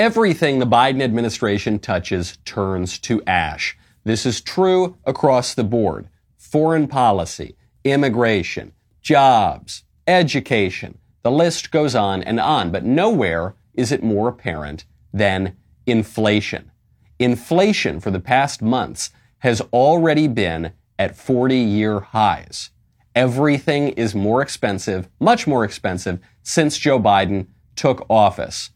[0.00, 3.78] Everything the Biden administration touches turns to ash.
[4.02, 6.08] This is true across the board.
[6.36, 8.72] Foreign policy, immigration,
[9.02, 10.98] jobs, education.
[11.22, 15.56] The list goes on and on, but nowhere is it more apparent than
[15.86, 16.72] inflation.
[17.20, 22.70] Inflation for the past months has already been at 40 year highs.
[23.14, 28.70] Everything is more expensive, much more expensive, since Joe Biden took office.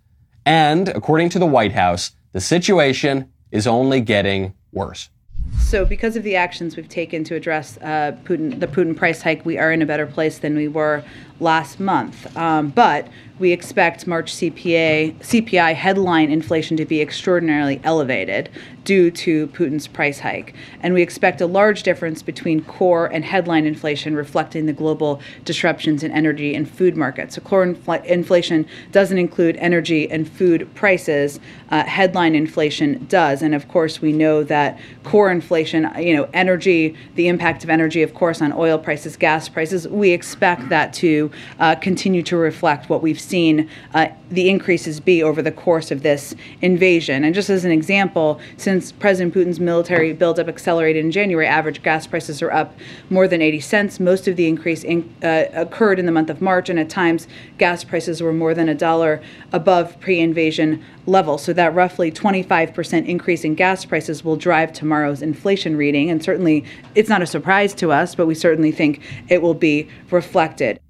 [0.49, 5.11] And according to the White House, the situation is only getting worse.
[5.59, 9.45] So, because of the actions we've taken to address uh, Putin, the Putin price hike,
[9.45, 11.05] we are in a better place than we were
[11.39, 12.35] last month.
[12.35, 18.51] Um, but we expect March CPA, CPI headline inflation to be extraordinarily elevated
[18.85, 20.55] due to Putin's price hike.
[20.81, 26.03] And we expect a large difference between core and headline inflation, reflecting the global disruptions
[26.03, 27.35] in energy and food markets.
[27.35, 31.39] So, core infl- inflation doesn't include energy and food prices,
[31.71, 33.43] uh, headline inflation does.
[33.43, 38.03] And of course, we know that core inflation, you know, energy, the impact of energy,
[38.03, 41.31] of course, on oil prices, gas prices, we expect that to
[41.61, 46.03] uh, continue to reflect what we've seen uh, the increases be over the course of
[46.03, 47.25] this invasion.
[47.25, 52.07] And just as an example, since President Putin's military buildup accelerated in January, average gas
[52.07, 52.77] prices are up
[53.11, 54.01] more than 80 cents.
[54.01, 57.27] Most of the increase in, uh, occurred in the month of March, and at times
[57.59, 59.21] gas prices were more than a dollar
[59.53, 61.39] above pre invasion level.
[61.39, 66.11] So that roughly 25% increase in gas prices will drive tomorrow's inflation reading.
[66.11, 66.65] And certainly
[66.95, 70.81] it's not a surprise to us, but we certainly think it will be reflected.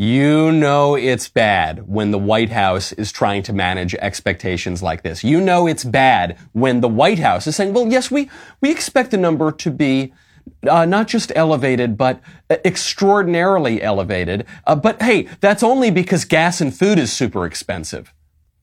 [0.00, 5.24] You know it's bad when the White House is trying to manage expectations like this.
[5.24, 9.10] You know it's bad when the White House is saying, well, yes, we, we expect
[9.10, 10.12] the number to be
[10.70, 14.46] uh, not just elevated, but extraordinarily elevated.
[14.68, 18.14] Uh, but hey, that's only because gas and food is super expensive.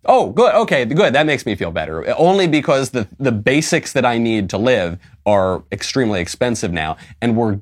[0.05, 0.55] Oh, good.
[0.55, 1.11] Okay, good.
[1.11, 2.15] That makes me feel better.
[2.17, 7.35] Only because the, the basics that I need to live are extremely expensive now, and
[7.35, 7.59] we're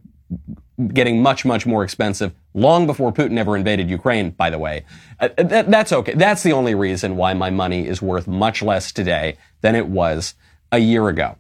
[0.90, 4.86] getting much, much more expensive long before Putin ever invaded Ukraine, by the way.
[5.20, 6.14] Uh, that, that's okay.
[6.14, 10.36] That's the only reason why my money is worth much less today than it was
[10.72, 11.38] a year ago.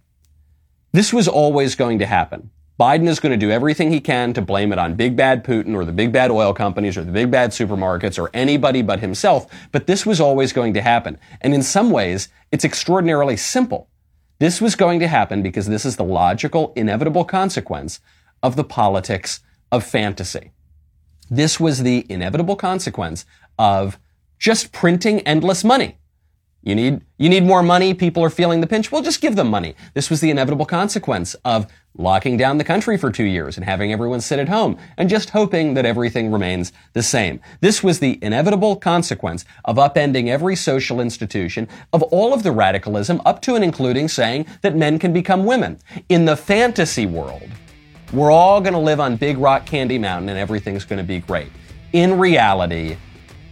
[0.91, 2.51] This was always going to happen.
[2.79, 5.75] Biden is going to do everything he can to blame it on big bad Putin
[5.75, 9.45] or the big bad oil companies or the big bad supermarkets or anybody but himself.
[9.71, 11.19] But this was always going to happen.
[11.41, 13.89] And in some ways, it's extraordinarily simple.
[14.39, 17.99] This was going to happen because this is the logical, inevitable consequence
[18.41, 19.41] of the politics
[19.71, 20.51] of fantasy.
[21.29, 23.25] This was the inevitable consequence
[23.57, 23.99] of
[24.39, 25.97] just printing endless money.
[26.65, 27.93] You need, you need more money.
[27.93, 28.89] People are feeling the pinch.
[28.89, 29.75] Well, just give them money.
[29.93, 33.91] This was the inevitable consequence of locking down the country for two years and having
[33.91, 37.41] everyone sit at home and just hoping that everything remains the same.
[37.59, 43.21] This was the inevitable consequence of upending every social institution, of all of the radicalism
[43.25, 45.79] up to and including saying that men can become women.
[46.07, 47.49] In the fantasy world,
[48.13, 51.17] we're all going to live on Big Rock Candy Mountain and everything's going to be
[51.19, 51.51] great.
[51.93, 52.95] In reality,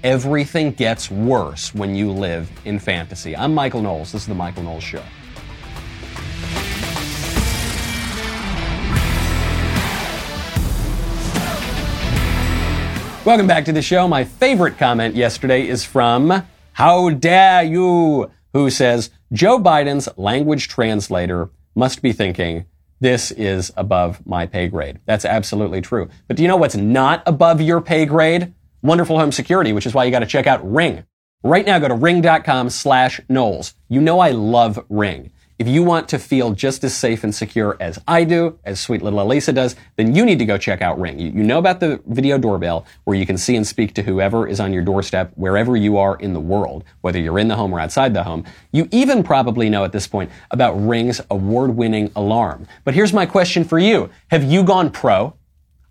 [0.03, 3.35] everything gets worse when you live in fantasy.
[3.35, 4.11] I'm Michael Knowles.
[4.11, 5.01] This is The Michael Knowles Show.
[13.25, 14.07] Welcome back to the show.
[14.07, 16.43] My favorite comment yesterday is from
[16.73, 22.66] How Dare You, who says Joe Biden's language translator must be thinking,
[23.01, 25.00] this is above my pay grade.
[25.06, 26.07] That's absolutely true.
[26.28, 28.53] But do you know what's not above your pay grade?
[28.81, 31.03] Wonderful home security, which is why you got to check out Ring.
[31.44, 33.73] Right now, go to ring.com slash Knowles.
[33.90, 35.31] You know I love Ring.
[35.61, 39.03] If you want to feel just as safe and secure as I do, as sweet
[39.03, 41.19] little Alisa does, then you need to go check out Ring.
[41.19, 44.59] You, know about the video doorbell where you can see and speak to whoever is
[44.59, 47.79] on your doorstep wherever you are in the world, whether you're in the home or
[47.79, 48.44] outside the home.
[48.72, 52.66] You even probably know at this point about Ring's award-winning alarm.
[52.83, 54.09] But here's my question for you.
[54.31, 55.35] Have you gone pro?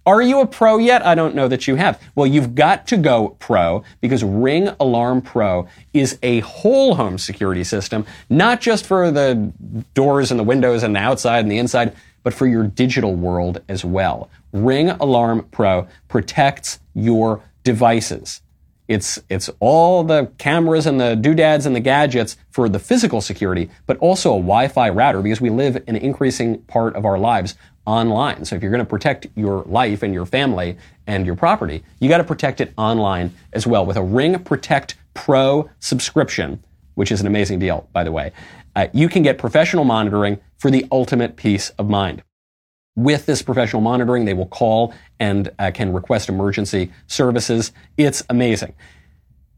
[0.06, 1.04] Are you a pro yet?
[1.04, 2.02] I don't know that you have.
[2.14, 7.64] Well, you've got to go pro because Ring Alarm Pro is a whole home security
[7.64, 9.52] system, not just for the
[9.92, 13.60] doors and the windows and the outside and the inside, but for your digital world
[13.68, 14.30] as well.
[14.52, 18.40] Ring Alarm Pro protects your devices.
[18.88, 23.70] It's, it's all the cameras and the doodads and the gadgets for the physical security,
[23.86, 27.54] but also a Wi-Fi router because we live an increasing part of our lives
[27.86, 28.44] online.
[28.44, 32.08] So if you're going to protect your life and your family and your property, you
[32.08, 36.62] got to protect it online as well with a Ring Protect Pro subscription,
[36.94, 38.32] which is an amazing deal, by the way.
[38.76, 42.22] Uh, you can get professional monitoring for the ultimate peace of mind.
[42.96, 47.72] With this professional monitoring, they will call and uh, can request emergency services.
[47.96, 48.74] It's amazing.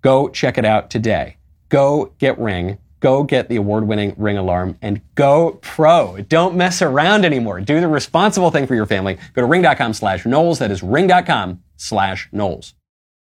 [0.01, 1.37] Go check it out today.
[1.69, 6.23] go get Ring, go get the award winning Ring alarm, and go pro.
[6.23, 7.61] Don't mess around anymore.
[7.61, 9.19] Do the responsible thing for your family.
[9.35, 10.61] Go to ring.com slash Knowles.
[10.61, 12.75] That is ring.com slash Knowles.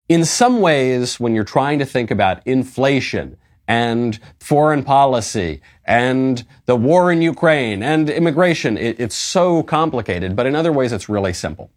[0.09, 3.37] In some ways, when you're trying to think about inflation,
[3.71, 8.79] and foreign policy and the war in Ukraine and immigration.
[8.79, 11.71] It, it's so complicated, but in other ways, it's really simple.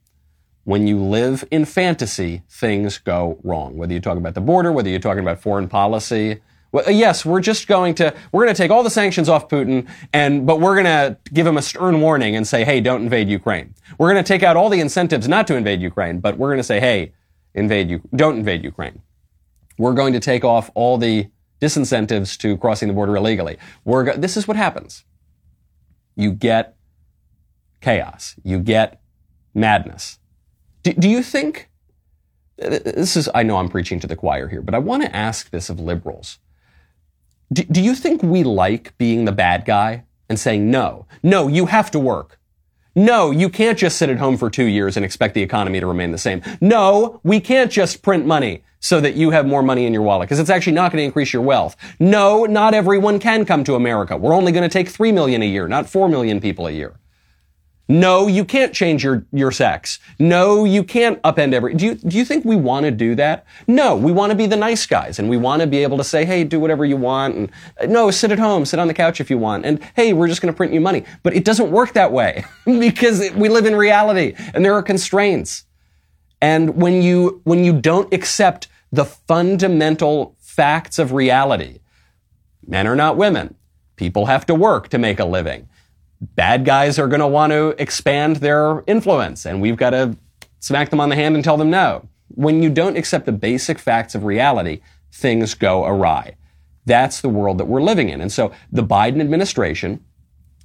[0.64, 3.76] When you live in fantasy, things go wrong.
[3.76, 6.40] Whether you're talking about the border, whether you're talking about foreign policy.
[6.72, 9.50] Well, uh, yes, we're just going to, we're going to take all the sanctions off
[9.50, 13.04] Putin and, but we're going to give him a stern warning and say, hey, don't
[13.04, 13.76] invade Ukraine.
[13.98, 16.58] We're going to take out all the incentives not to invade Ukraine, but we're going
[16.60, 17.14] to say, hey,
[17.54, 19.02] invade you, don't invade Ukraine.
[19.78, 21.28] We're going to take off all the
[21.60, 23.58] disincentives to crossing the border illegally.
[23.84, 25.04] We're, this is what happens.
[26.16, 26.76] You get
[27.82, 28.36] chaos.
[28.44, 29.02] You get
[29.54, 30.20] madness.
[30.84, 31.70] Do, do you think,
[32.62, 35.16] uh, this is, I know I'm preaching to the choir here, but I want to
[35.16, 36.40] ask this of liberals.
[37.52, 41.66] Do, do you think we like being the bad guy and saying, no, no, you
[41.66, 42.40] have to work?
[42.96, 45.88] No, you can't just sit at home for two years and expect the economy to
[45.88, 46.42] remain the same.
[46.60, 50.28] No, we can't just print money so that you have more money in your wallet
[50.28, 51.76] because it's actually not going to increase your wealth.
[52.00, 54.18] No, not everyone can come to America.
[54.18, 56.96] We're only going to take 3 million a year, not 4 million people a year.
[57.88, 60.00] No, you can't change your, your sex.
[60.18, 63.46] No, you can't upend every, do you, do you think we want to do that?
[63.68, 66.04] No, we want to be the nice guys and we want to be able to
[66.04, 67.52] say, hey, do whatever you want and
[67.92, 70.42] no, sit at home, sit on the couch if you want and hey, we're just
[70.42, 71.04] going to print you money.
[71.22, 75.66] But it doesn't work that way because we live in reality and there are constraints.
[76.42, 81.80] And when you, when you don't accept the fundamental facts of reality,
[82.66, 83.56] men are not women.
[83.96, 85.68] People have to work to make a living.
[86.22, 90.16] Bad guys are going to want to expand their influence and we've got to
[90.60, 92.08] smack them on the hand and tell them no.
[92.30, 94.82] When you don't accept the basic facts of reality,
[95.12, 96.36] things go awry.
[96.86, 98.22] That's the world that we're living in.
[98.22, 100.04] And so the Biden administration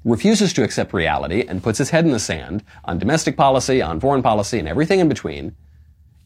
[0.05, 3.99] refuses to accept reality and puts his head in the sand on domestic policy, on
[3.99, 5.57] foreign policy, and everything in between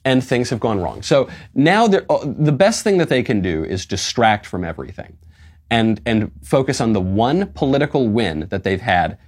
[0.04, 1.02] and things have gone wrong.
[1.02, 5.16] So now uh, the best thing that they can do is distract from everything
[5.70, 9.19] and, and focus on the one political win that they've had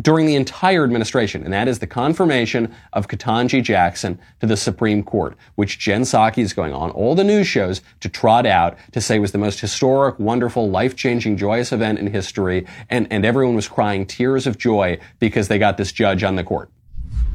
[0.00, 5.02] during the entire administration, and that is the confirmation of Ketanji Jackson to the Supreme
[5.02, 9.00] Court, which Jen Psaki is going on all the news shows to trot out to
[9.00, 13.66] say was the most historic, wonderful, life-changing, joyous event in history, and, and everyone was
[13.66, 16.70] crying tears of joy because they got this judge on the court.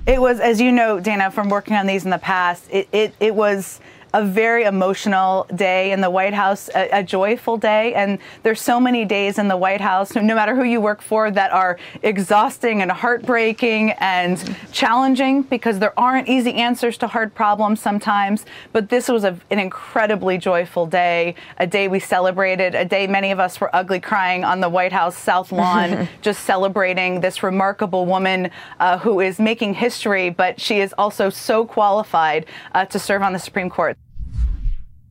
[0.07, 3.13] It was, as you know, Dana, from working on these in the past, it, it,
[3.19, 3.81] it was
[4.13, 7.95] a very emotional day in the White House, a, a, joyful day.
[7.95, 11.31] And there's so many days in the White House, no matter who you work for,
[11.31, 17.81] that are exhausting and heartbreaking and challenging because there aren't easy answers to hard problems
[17.81, 18.45] sometimes.
[18.71, 23.31] But this was a, an incredibly joyful day, a day we celebrated, a day many
[23.31, 28.05] of us were ugly crying on the White House South Lawn, just celebrating this remarkable
[28.05, 32.45] woman uh, who is making history, but she is also so qualified
[32.75, 33.97] uh, to serve on the Supreme Court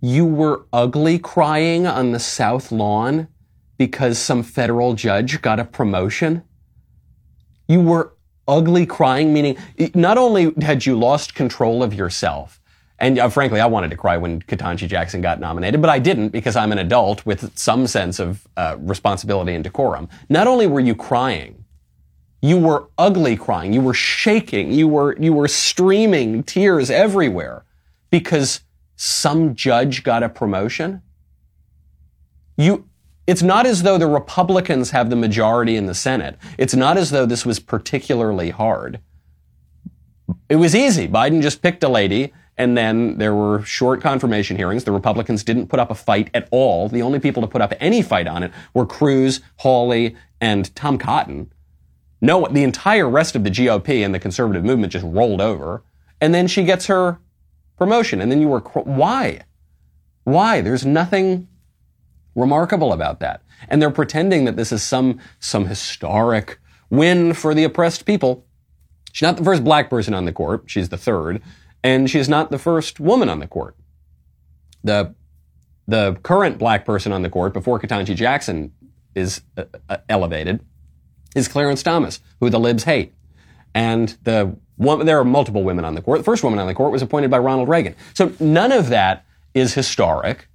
[0.03, 3.29] you were ugly crying on the South Lawn
[3.79, 6.43] because some federal judge got a promotion?
[7.69, 8.15] You were
[8.49, 9.57] ugly crying, meaning
[9.95, 12.61] not only had you lost control of yourself,
[12.99, 16.31] and uh, frankly, I wanted to cry when Ketanji Jackson got nominated, but I didn't
[16.31, 20.09] because I'm an adult with some sense of uh, responsibility and decorum.
[20.29, 21.65] Not only were you crying,
[22.41, 23.73] you were ugly crying.
[23.73, 24.73] You were shaking.
[24.73, 27.65] You were, you were streaming tears everywhere
[28.11, 28.61] because
[29.03, 31.03] some judge got a promotion.
[32.57, 32.89] You,
[33.27, 36.39] it's not as though the Republicans have the majority in the Senate.
[36.57, 39.01] It's not as though this was particularly hard.
[40.49, 41.09] It was easy.
[41.09, 44.85] Biden just picked a lady and then there were short confirmation hearings.
[44.85, 46.89] The Republicans didn't put up a fight at all.
[46.89, 50.97] The only people to put up any fight on it were Cruz, Hawley, and Tom
[50.97, 51.53] Cotton.
[52.21, 55.83] No, the entire rest of the GOP and the conservative movement just rolled over.
[56.21, 57.19] And then she gets her
[57.83, 58.21] promotion.
[58.21, 59.41] And then you were, why?
[60.25, 60.61] Why?
[60.61, 61.49] There's nothing
[62.37, 63.43] remarkable about that.
[63.69, 66.61] And they're pretending that this is some, some historic
[66.91, 68.47] win for the oppressed people.
[69.13, 70.65] She's not the first black person on the court.
[70.67, 71.43] She's the third.
[71.83, 73.77] And she's not the first woman on the court.
[74.85, 75.15] The,
[75.89, 78.73] the current black person on the court before Ketanji Jackson
[79.15, 80.61] is uh, uh, elevated
[81.35, 83.15] is Clarence Thomas, who the libs hate.
[83.75, 86.19] And the one, there are multiple women on the court.
[86.19, 87.95] The first woman on the court was appointed by Ronald Reagan.
[88.15, 89.25] So none of that
[89.55, 90.49] is historic.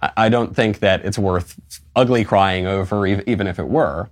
[0.00, 1.60] I, I don't think that it's worth
[1.94, 4.08] ugly crying over, even if it were.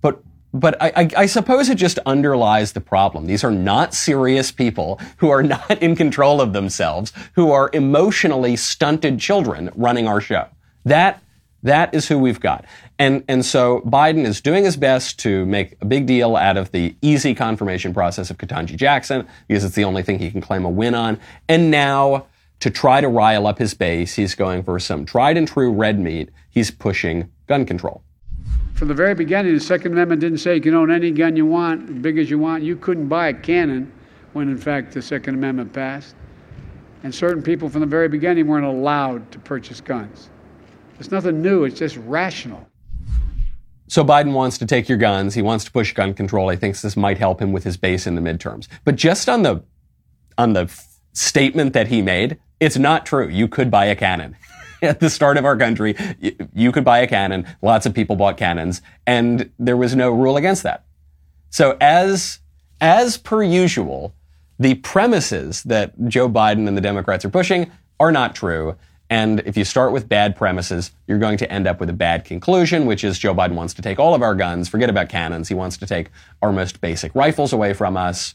[0.00, 0.22] But
[0.52, 3.26] but I, I, I, suppose it just underlies the problem.
[3.26, 8.56] These are not serious people who are not in control of themselves, who are emotionally
[8.56, 10.48] stunted children running our show.
[10.84, 11.22] That
[11.62, 12.64] that is who we've got.
[12.98, 16.72] And, and so Biden is doing his best to make a big deal out of
[16.72, 20.64] the easy confirmation process of Ketanji Jackson because it's the only thing he can claim
[20.64, 21.20] a win on.
[21.48, 22.26] And now
[22.60, 25.98] to try to rile up his base, he's going for some tried and true red
[25.98, 26.30] meat.
[26.50, 28.02] He's pushing gun control.
[28.74, 31.46] From the very beginning, the Second Amendment didn't say you can own any gun you
[31.46, 32.62] want, big as you want.
[32.62, 33.92] You couldn't buy a cannon
[34.32, 36.14] when, in fact, the Second Amendment passed.
[37.02, 40.30] And certain people from the very beginning weren't allowed to purchase guns.
[40.98, 42.66] It's nothing new, it's just rational.
[43.88, 45.34] So Biden wants to take your guns.
[45.34, 46.48] He wants to push gun control.
[46.48, 48.68] He thinks this might help him with his base in the midterms.
[48.84, 49.62] But just on the
[50.38, 50.70] on the
[51.12, 53.28] statement that he made, it's not true.
[53.28, 54.36] You could buy a cannon.
[54.82, 55.96] At the start of our country,
[56.52, 57.46] you could buy a cannon.
[57.62, 60.84] Lots of people bought cannons, and there was no rule against that.
[61.48, 62.40] So as
[62.80, 64.14] as per usual,
[64.58, 68.76] the premises that Joe Biden and the Democrats are pushing are not true.
[69.08, 72.24] And if you start with bad premises, you're going to end up with a bad
[72.24, 75.48] conclusion, which is Joe Biden wants to take all of our guns, forget about cannons.
[75.48, 76.10] He wants to take
[76.42, 78.34] our most basic rifles away from us.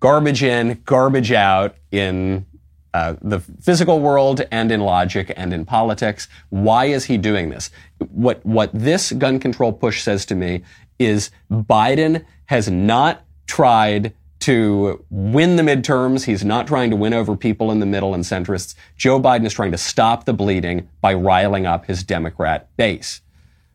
[0.00, 2.46] Garbage in, garbage out in
[2.92, 6.26] uh, the physical world and in logic and in politics.
[6.48, 7.70] Why is he doing this?
[8.08, 10.62] What, what this gun control push says to me
[10.98, 16.24] is Biden has not tried to win the midterms.
[16.24, 18.74] He's not trying to win over people in the middle and centrists.
[18.96, 23.20] Joe Biden is trying to stop the bleeding by riling up his Democrat base.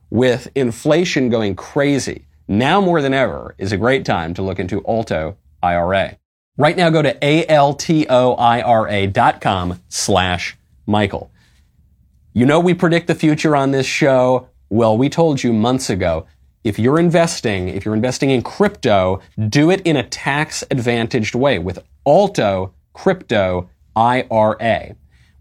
[0.10, 4.86] With inflation going crazy, now more than ever is a great time to look into
[4.88, 6.18] Alto IRA.
[6.58, 8.12] Right now, go to altoira.com
[9.90, 11.32] slash Michael.
[12.34, 14.50] You know we predict the future on this show.
[14.70, 16.28] Well, we told you months ago
[16.66, 21.60] if you're investing, if you're investing in crypto, do it in a tax advantaged way
[21.60, 24.96] with Alto Crypto IRA.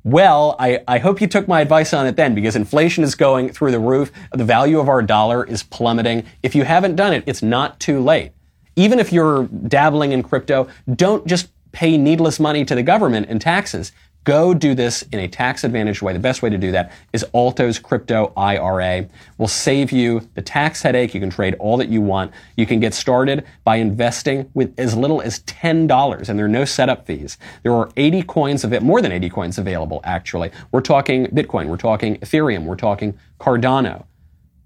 [0.04, 3.48] Well, I, I hope you took my advice on it then because inflation is going
[3.48, 4.12] through the roof.
[4.32, 6.26] The value of our dollar is plummeting.
[6.42, 8.32] If you haven't done it, it's not too late.
[8.76, 13.38] Even if you're dabbling in crypto, don't just pay needless money to the government in
[13.38, 13.92] taxes.
[14.24, 16.14] Go do this in a tax advantaged way.
[16.14, 19.06] The best way to do that is Alto's crypto IRA.
[19.36, 21.14] Will save you the tax headache.
[21.14, 22.32] You can trade all that you want.
[22.56, 26.64] You can get started by investing with as little as $10 and there are no
[26.64, 27.36] setup fees.
[27.62, 30.50] There are 80 coins of it, more than 80 coins available actually.
[30.72, 34.06] We're talking Bitcoin, we're talking Ethereum, we're talking Cardano.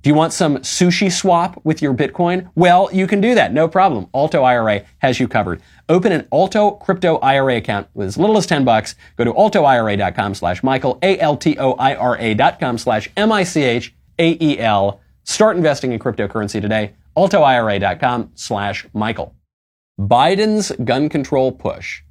[0.02, 2.50] Do you want some SushiSwap with your Bitcoin?
[2.54, 3.52] Well, you can do that.
[3.52, 4.08] No problem.
[4.14, 5.60] Alto IRA has you covered.
[5.88, 8.94] Open an Alto crypto IRA account with as little as 10 bucks.
[9.16, 15.00] Go to altoira.com slash Michael, A-L-T-O-I-R-A dot com slash M-I-C-H-A-E-L.
[15.24, 16.94] Start investing in cryptocurrency today.
[17.16, 19.34] altoira.com slash Michael.
[20.00, 22.02] Biden's gun control push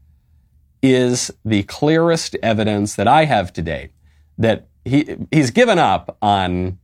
[0.82, 3.92] is the clearest evidence that I have to date
[4.38, 6.78] that he, he's given up on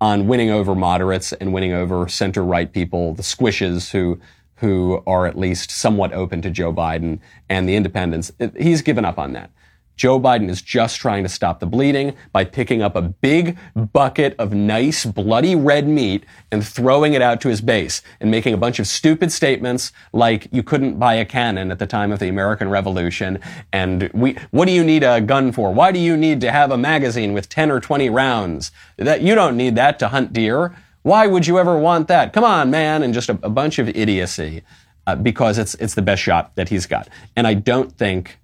[0.00, 4.18] on winning over moderates and winning over center right people, the squishes who
[4.56, 8.32] who are at least somewhat open to Joe Biden and the independents.
[8.58, 9.50] He's given up on that.
[9.98, 13.58] Joe Biden is just trying to stop the bleeding by picking up a big
[13.92, 18.54] bucket of nice bloody red meat and throwing it out to his base and making
[18.54, 22.20] a bunch of stupid statements like you couldn't buy a cannon at the time of
[22.20, 23.40] the American Revolution
[23.72, 25.74] and we what do you need a gun for?
[25.74, 28.70] Why do you need to have a magazine with 10 or 20 rounds?
[28.98, 30.76] That you don't need that to hunt deer.
[31.02, 32.32] Why would you ever want that?
[32.32, 34.62] Come on, man, and just a, a bunch of idiocy
[35.08, 37.08] uh, because it's it's the best shot that he's got.
[37.34, 38.38] And I don't think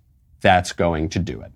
[0.44, 1.50] that's going to do it.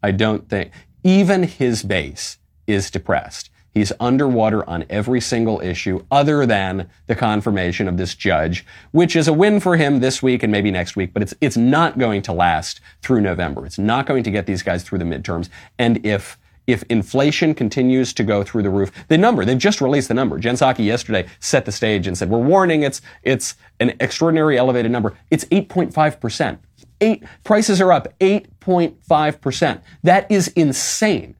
[0.00, 0.70] I don't think,
[1.02, 3.50] even his base is depressed.
[3.74, 9.26] He's underwater on every single issue other than the confirmation of this judge, which is
[9.26, 12.22] a win for him this week and maybe next week, but it's, it's not going
[12.22, 13.66] to last through November.
[13.66, 15.48] It's not going to get these guys through the midterms.
[15.78, 20.06] And if if inflation continues to go through the roof, the number, they've just released
[20.06, 20.38] the number.
[20.38, 24.92] Jen Psaki yesterday set the stage and said, we're warning it's, it's an extraordinary elevated
[24.92, 25.16] number.
[25.30, 26.58] It's 8.5%
[27.00, 29.82] eight, prices are up 8.5%.
[30.02, 31.36] That is insane.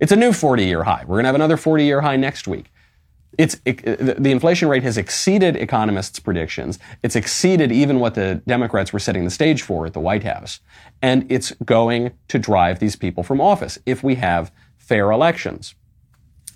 [0.00, 1.04] It's a new 40 year high.
[1.06, 2.72] We're going to have another 40 year high next week.
[3.38, 6.78] It's, it, the inflation rate has exceeded economists' predictions.
[7.02, 10.60] It's exceeded even what the Democrats were setting the stage for at the White House.
[11.00, 15.74] And it's going to drive these people from office if we have fair elections.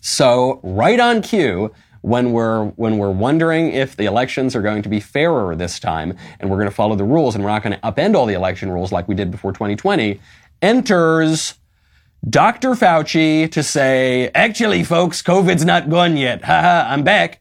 [0.03, 1.73] So, right on cue,
[2.07, 6.17] when we're when we're wondering if the elections are going to be fairer this time
[6.39, 8.35] and we're going to follow the rules and we're not going to upend all the
[8.35, 10.21] election rules like we did before 2020
[10.63, 11.55] enters
[12.29, 12.71] Dr.
[12.71, 16.45] Fauci to say, actually, folks, COVID's not gone yet.
[16.45, 17.41] Haha, I'm back.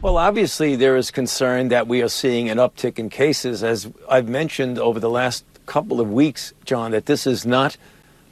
[0.00, 3.62] Well, obviously, there is concern that we are seeing an uptick in cases.
[3.62, 7.76] As I've mentioned over the last couple of weeks, John, that this is not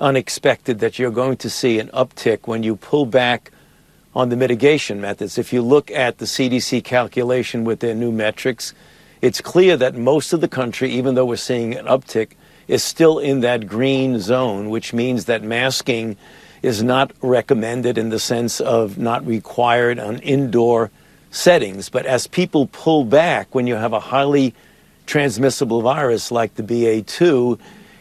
[0.01, 3.51] unexpected that you're going to see an uptick when you pull back
[4.15, 5.39] on the mitigation methods.
[5.39, 8.75] If you look at the CDC calculation with their new metrics,
[9.21, 12.33] it's clear that most of the country, even though we're seeing an uptick,
[12.69, 16.17] is still in that green zone, which means that masking
[16.63, 20.91] is not recommended in the sense of not required on indoor
[21.31, 21.89] settings.
[21.89, 24.55] But as people pull back, when you have a highly
[25.07, 27.59] transmissible virus like the BA2,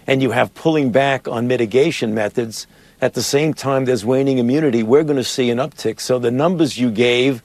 [0.08, 2.68] and you have pulling back on mitigation methods,
[3.02, 6.00] at the same time there's waning immunity, we're going to see an uptick.
[6.00, 7.44] So the numbers you gave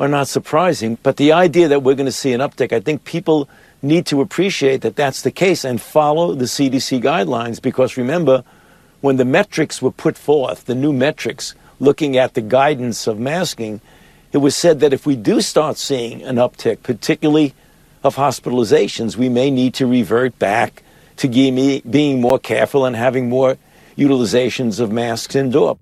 [0.00, 0.98] are not surprising.
[1.02, 3.48] But the idea that we're going to see an uptick, I think people
[3.82, 8.44] need to appreciate that that's the case and follow the CDC guidelines because remember,
[9.00, 13.80] when the metrics were put forth, the new metrics looking at the guidance of masking,
[14.32, 17.54] it was said that if we do start seeing an uptick, particularly
[18.02, 20.82] of hospitalizations, we may need to revert back
[21.16, 23.56] to being more careful and having more
[23.98, 25.76] utilizations of masks indoor.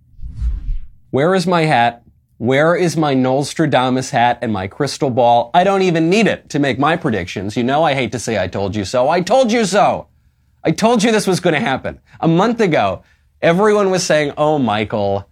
[1.10, 2.02] Where is my hat?
[2.38, 5.50] Where is my Nostradamus hat and my crystal ball?
[5.54, 7.56] I don't even need it to make my predictions.
[7.56, 9.08] You know, I hate to say I told you so.
[9.08, 10.08] I told you so.
[10.64, 12.00] I told you this was going to happen.
[12.20, 13.02] A month ago,
[13.40, 15.28] everyone was saying, oh, Michael,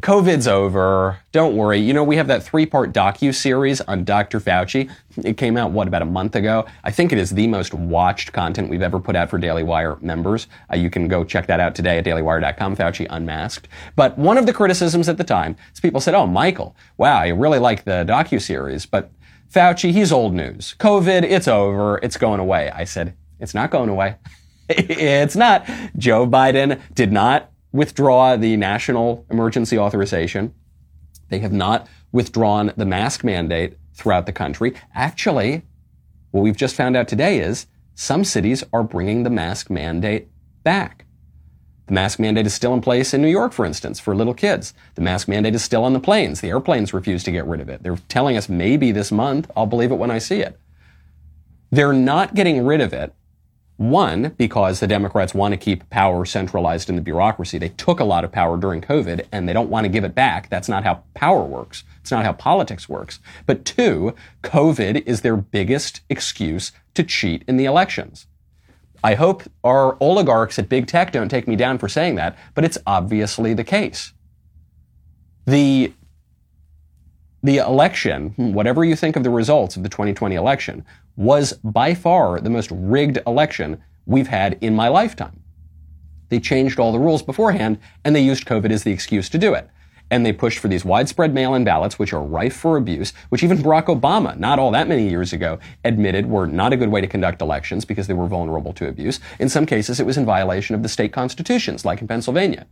[0.00, 1.18] COVID's over.
[1.32, 1.78] Don't worry.
[1.78, 4.40] You know, we have that three-part docu-series on Dr.
[4.40, 4.90] Fauci.
[5.24, 6.66] It came out, what, about a month ago?
[6.84, 9.96] I think it is the most watched content we've ever put out for Daily Wire
[10.00, 10.46] members.
[10.72, 13.68] Uh, you can go check that out today at dailywire.com, Fauci Unmasked.
[13.96, 17.28] But one of the criticisms at the time is people said, oh, Michael, wow, I
[17.28, 19.10] really like the docu-series, but
[19.52, 20.74] Fauci, he's old news.
[20.78, 21.98] COVID, it's over.
[22.02, 22.70] It's going away.
[22.70, 24.16] I said, it's not going away.
[24.68, 25.68] it's not.
[25.96, 30.54] Joe Biden did not withdraw the national emergency authorization.
[31.28, 34.74] They have not withdrawn the mask mandate throughout the country.
[34.94, 35.62] Actually,
[36.30, 40.28] what we've just found out today is some cities are bringing the mask mandate
[40.62, 41.06] back.
[41.86, 44.74] The mask mandate is still in place in New York, for instance, for little kids.
[44.96, 46.40] The mask mandate is still on the planes.
[46.40, 47.82] The airplanes refuse to get rid of it.
[47.82, 49.50] They're telling us maybe this month.
[49.56, 50.58] I'll believe it when I see it.
[51.70, 53.14] They're not getting rid of it
[53.76, 57.58] one, because the Democrats want to keep power centralized in the bureaucracy.
[57.58, 60.14] They took a lot of power during COVID and they don't want to give it
[60.14, 60.48] back.
[60.48, 61.84] That's not how power works.
[62.00, 63.18] It's not how politics works.
[63.44, 68.26] But two, COVID is their biggest excuse to cheat in the elections.
[69.04, 72.64] I hope our oligarchs at big tech don't take me down for saying that, but
[72.64, 74.12] it's obviously the case.
[75.46, 75.92] The
[77.42, 80.84] the election, hmm, whatever you think of the results of the 2020 election,
[81.16, 85.42] was by far the most rigged election we've had in my lifetime.
[86.28, 89.54] They changed all the rules beforehand and they used COVID as the excuse to do
[89.54, 89.68] it.
[90.08, 93.58] And they pushed for these widespread mail-in ballots, which are rife for abuse, which even
[93.58, 97.08] Barack Obama, not all that many years ago, admitted were not a good way to
[97.08, 99.18] conduct elections because they were vulnerable to abuse.
[99.40, 102.66] In some cases, it was in violation of the state constitutions, like in Pennsylvania.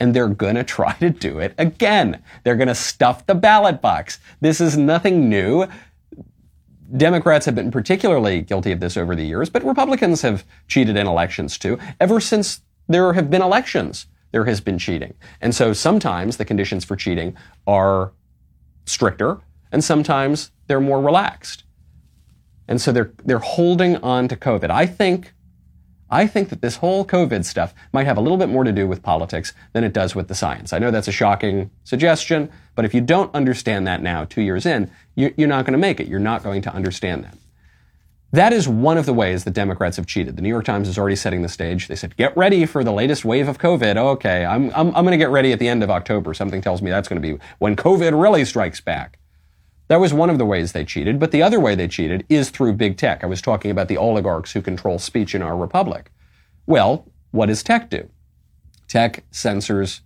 [0.00, 2.22] And they're gonna try to do it again.
[2.42, 4.18] They're gonna stuff the ballot box.
[4.40, 5.66] This is nothing new.
[6.96, 11.06] Democrats have been particularly guilty of this over the years, but Republicans have cheated in
[11.06, 11.78] elections too.
[12.00, 15.14] Ever since there have been elections, there has been cheating.
[15.40, 18.12] And so sometimes the conditions for cheating are
[18.84, 19.38] stricter,
[19.72, 21.64] and sometimes they're more relaxed.
[22.68, 24.70] And so they're, they're holding on to COVID.
[24.70, 25.32] I think
[26.10, 28.86] I think that this whole COVID stuff might have a little bit more to do
[28.86, 30.72] with politics than it does with the science.
[30.72, 34.66] I know that's a shocking suggestion, but if you don't understand that now, two years
[34.66, 36.06] in, you're not going to make it.
[36.06, 37.36] You're not going to understand that.
[38.32, 40.36] That is one of the ways that Democrats have cheated.
[40.36, 41.88] The New York Times is already setting the stage.
[41.88, 43.96] They said, get ready for the latest wave of COVID.
[43.96, 46.34] Okay, I'm, I'm, I'm going to get ready at the end of October.
[46.34, 49.18] Something tells me that's going to be when COVID really strikes back.
[49.88, 52.50] That was one of the ways they cheated, but the other way they cheated is
[52.50, 53.22] through big tech.
[53.22, 56.10] I was talking about the oligarchs who control speech in our republic.
[56.66, 58.08] Well, what does tech do?
[58.88, 60.00] Tech censors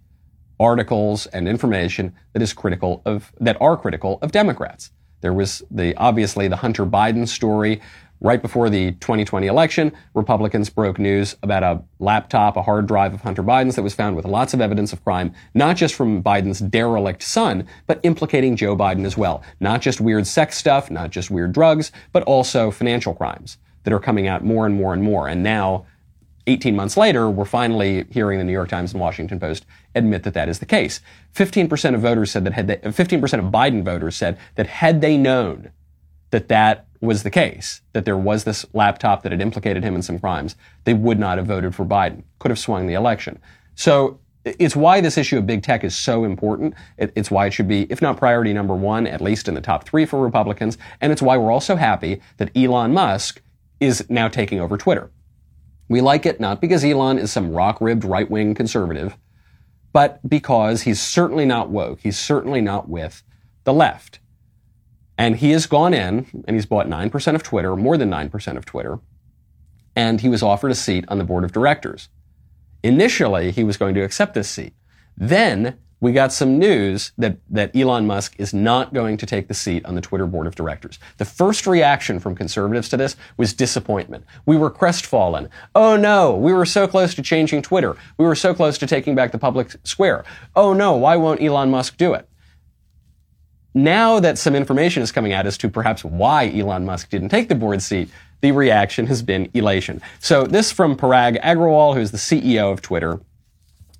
[0.58, 4.90] articles and information that is critical of that are critical of Democrats.
[5.22, 7.80] There was the obviously the Hunter Biden story
[8.22, 13.22] Right before the 2020 election, Republicans broke news about a laptop, a hard drive of
[13.22, 16.60] Hunter Biden's that was found with lots of evidence of crime, not just from Biden's
[16.60, 19.42] derelict son, but implicating Joe Biden as well.
[19.58, 23.98] Not just weird sex stuff, not just weird drugs, but also financial crimes that are
[24.00, 25.26] coming out more and more and more.
[25.26, 25.86] And now,
[26.46, 30.34] 18 months later, we're finally hearing the New York Times and Washington Post admit that
[30.34, 31.00] that is the case.
[31.34, 35.16] 15% of voters said that had they, 15% of Biden voters said that had they
[35.16, 35.70] known
[36.32, 40.02] that that was the case, that there was this laptop that had implicated him in
[40.02, 43.38] some crimes, they would not have voted for Biden, could have swung the election.
[43.74, 46.74] So it's why this issue of big tech is so important.
[46.98, 49.84] It's why it should be, if not priority number one, at least in the top
[49.84, 50.78] three for Republicans.
[51.00, 53.42] And it's why we're also happy that Elon Musk
[53.80, 55.10] is now taking over Twitter.
[55.88, 59.16] We like it not because Elon is some rock ribbed right wing conservative,
[59.92, 62.00] but because he's certainly not woke.
[62.00, 63.22] He's certainly not with
[63.64, 64.20] the left.
[65.20, 68.64] And he has gone in and he's bought 9% of Twitter, more than 9% of
[68.64, 69.00] Twitter,
[69.94, 72.08] and he was offered a seat on the board of directors.
[72.82, 74.72] Initially, he was going to accept this seat.
[75.18, 79.52] Then we got some news that, that Elon Musk is not going to take the
[79.52, 80.98] seat on the Twitter board of directors.
[81.18, 84.24] The first reaction from conservatives to this was disappointment.
[84.46, 85.50] We were crestfallen.
[85.74, 87.94] Oh no, we were so close to changing Twitter.
[88.16, 90.24] We were so close to taking back the public square.
[90.56, 92.26] Oh no, why won't Elon Musk do it?
[93.74, 97.48] Now that some information is coming out as to perhaps why Elon Musk didn't take
[97.48, 100.00] the board seat, the reaction has been elation.
[100.18, 103.20] So this from Parag Agrawal, who's the CEO of Twitter.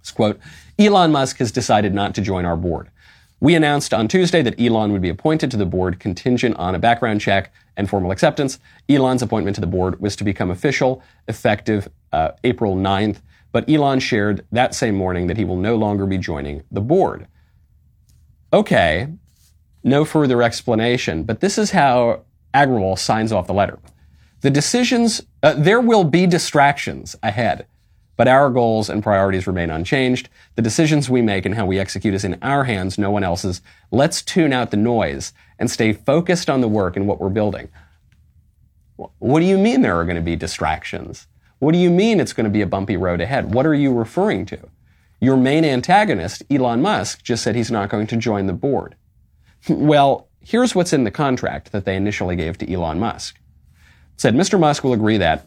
[0.00, 0.40] It's quote,
[0.78, 2.90] Elon Musk has decided not to join our board.
[3.38, 6.78] We announced on Tuesday that Elon would be appointed to the board contingent on a
[6.78, 8.58] background check and formal acceptance.
[8.88, 13.18] Elon's appointment to the board was to become official effective uh, April 9th,
[13.52, 17.26] but Elon shared that same morning that he will no longer be joining the board.
[18.52, 19.08] Okay,
[19.82, 22.22] no further explanation, but this is how
[22.54, 23.78] Agrawal signs off the letter.
[24.40, 27.66] The decisions, uh, there will be distractions ahead.
[28.16, 30.28] But our goals and priorities remain unchanged.
[30.54, 33.62] The decisions we make and how we execute is in our hands, no one else's.
[33.90, 37.70] Let's tune out the noise and stay focused on the work and what we're building.
[38.96, 41.28] What do you mean there are going to be distractions?
[41.60, 43.54] What do you mean it's going to be a bumpy road ahead?
[43.54, 44.68] What are you referring to?
[45.18, 48.96] Your main antagonist, Elon Musk, just said he's not going to join the board.
[49.68, 53.36] Well, here's what's in the contract that they initially gave to Elon Musk.
[54.14, 54.58] It said Mr.
[54.58, 55.46] Musk will agree that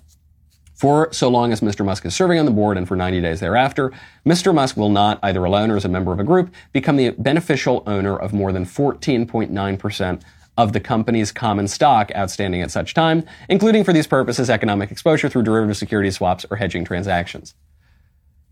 [0.76, 1.86] for so long as Mr.
[1.86, 3.92] Musk is serving on the board and for 90 days thereafter,
[4.26, 4.54] Mr.
[4.54, 7.84] Musk will not, either alone or as a member of a group, become the beneficial
[7.86, 10.22] owner of more than 14.9%
[10.58, 15.30] of the company's common stock outstanding at such time, including for these purposes economic exposure
[15.30, 17.56] through derivative security swaps or hedging transactions.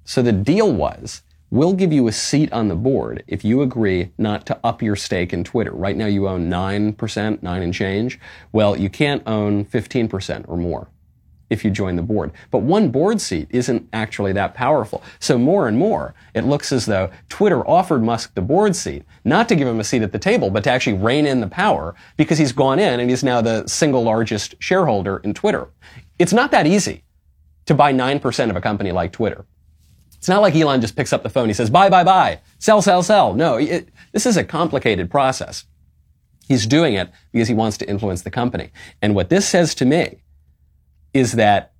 [0.03, 1.21] So the deal was,
[1.51, 4.95] we'll give you a seat on the board if you agree not to up your
[4.95, 5.71] stake in Twitter.
[5.71, 8.19] Right now you own 9%, 9 and change.
[8.53, 10.87] Well, you can't own 15% or more
[11.49, 12.31] if you join the board.
[12.49, 15.03] But one board seat isn't actually that powerful.
[15.19, 19.49] So more and more, it looks as though Twitter offered Musk the board seat, not
[19.49, 21.93] to give him a seat at the table, but to actually rein in the power
[22.15, 25.67] because he's gone in and he's now the single largest shareholder in Twitter.
[26.17, 27.03] It's not that easy
[27.65, 29.45] to buy 9% of a company like Twitter.
[30.21, 31.47] It's not like Elon just picks up the phone.
[31.47, 33.33] He says, buy, buy, buy, sell, sell, sell.
[33.33, 35.65] No, it, this is a complicated process.
[36.47, 38.69] He's doing it because he wants to influence the company.
[39.01, 40.21] And what this says to me
[41.11, 41.73] is that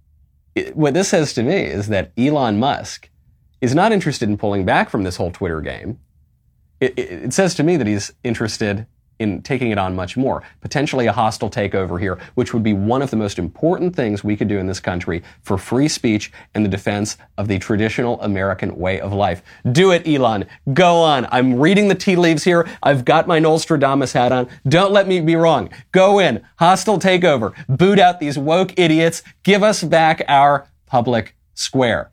[0.73, 3.11] what this says to me is that Elon Musk
[3.61, 5.99] is not interested in pulling back from this whole Twitter game.
[6.79, 8.87] It, it, it says to me that he's interested
[9.21, 10.43] in taking it on much more.
[10.61, 14.35] Potentially a hostile takeover here, which would be one of the most important things we
[14.35, 18.75] could do in this country for free speech and the defense of the traditional American
[18.77, 19.43] way of life.
[19.71, 20.45] Do it, Elon.
[20.73, 21.27] Go on.
[21.31, 22.67] I'm reading the tea leaves here.
[22.81, 24.49] I've got my Nostradamus hat on.
[24.67, 25.69] Don't let me be wrong.
[25.91, 26.43] Go in.
[26.57, 27.53] Hostile takeover.
[27.69, 29.21] Boot out these woke idiots.
[29.43, 32.11] Give us back our public square.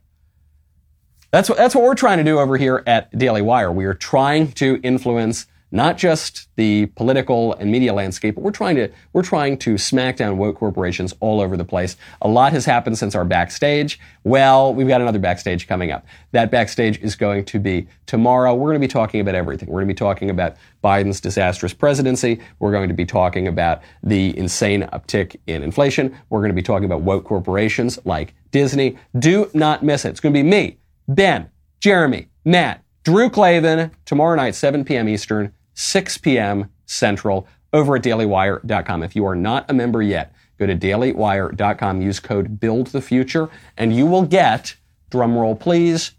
[1.30, 3.70] That's what, that's what we're trying to do over here at Daily Wire.
[3.70, 8.76] We are trying to influence not just the political and media landscape, but we're trying
[8.76, 11.96] to we're trying to smack down woke corporations all over the place.
[12.22, 14.00] A lot has happened since our backstage.
[14.24, 16.06] Well, we've got another backstage coming up.
[16.32, 18.54] That backstage is going to be tomorrow.
[18.54, 19.68] We're going to be talking about everything.
[19.68, 22.40] We're going to be talking about Biden's disastrous presidency.
[22.58, 26.16] We're going to be talking about the insane uptick in inflation.
[26.30, 28.98] We're going to be talking about woke corporations like Disney.
[29.18, 30.10] Do not miss it.
[30.10, 31.50] It's going to be me, Ben,
[31.80, 35.08] Jeremy, Matt, Drew Klavan, tomorrow night, 7 p.m.
[35.08, 35.54] Eastern.
[35.78, 36.70] 6 p.m.
[36.86, 39.02] Central over at dailywire.com.
[39.04, 44.04] If you are not a member yet, go to dailywire.com, use code BUILDTheFuture, and you
[44.06, 44.74] will get,
[45.10, 46.12] drumroll please,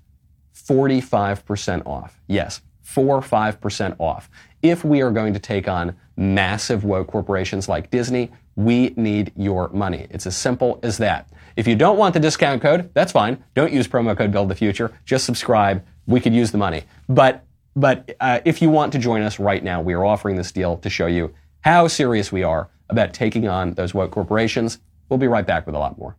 [0.56, 2.22] 45% off.
[2.28, 4.30] Yes, 4 5% off.
[4.62, 9.70] If we are going to take on massive woke corporations like Disney, we need your
[9.70, 10.08] money.
[10.10, 11.30] It's as simple as that.
[11.58, 13.44] If you don't want the discount code, that's fine.
[13.56, 14.94] Don't use promo code Build the Future.
[15.04, 15.84] Just subscribe.
[16.08, 16.84] We could use the money.
[17.10, 17.44] But
[17.80, 20.78] but uh, if you want to join us right now, we are offering this deal
[20.78, 24.80] to show you how serious we are about taking on those woke corporations.
[25.08, 26.18] We'll be right back with a lot more.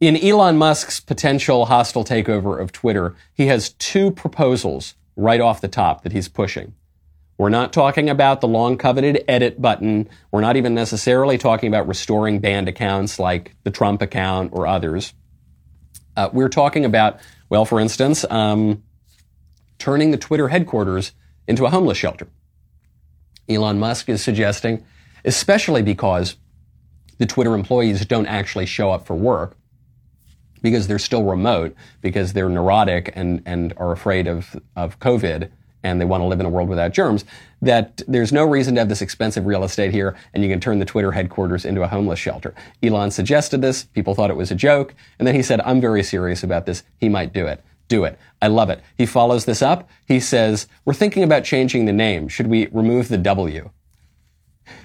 [0.00, 5.68] In Elon Musk's potential hostile takeover of Twitter, he has two proposals right off the
[5.68, 6.74] top that he's pushing.
[7.36, 10.08] We're not talking about the long coveted edit button.
[10.30, 15.12] We're not even necessarily talking about restoring banned accounts like the Trump account or others.
[16.16, 17.18] Uh, we're talking about,
[17.48, 18.84] well, for instance, um,
[19.78, 21.12] turning the Twitter headquarters
[21.48, 22.28] into a homeless shelter.
[23.48, 24.84] Elon Musk is suggesting,
[25.24, 26.36] especially because
[27.18, 29.56] the Twitter employees don't actually show up for work
[30.62, 35.50] because they're still remote, because they're neurotic and, and are afraid of, of COVID
[35.84, 37.24] and they want to live in a world without germs,
[37.62, 40.80] that there's no reason to have this expensive real estate here and you can turn
[40.80, 42.54] the Twitter headquarters into a homeless shelter.
[42.82, 43.84] Elon suggested this.
[43.84, 44.94] People thought it was a joke.
[45.18, 46.82] And then he said, I'm very serious about this.
[46.98, 47.62] He might do it.
[47.86, 48.18] Do it.
[48.40, 48.80] I love it.
[48.96, 49.88] He follows this up.
[50.06, 52.28] He says, we're thinking about changing the name.
[52.28, 53.70] Should we remove the W?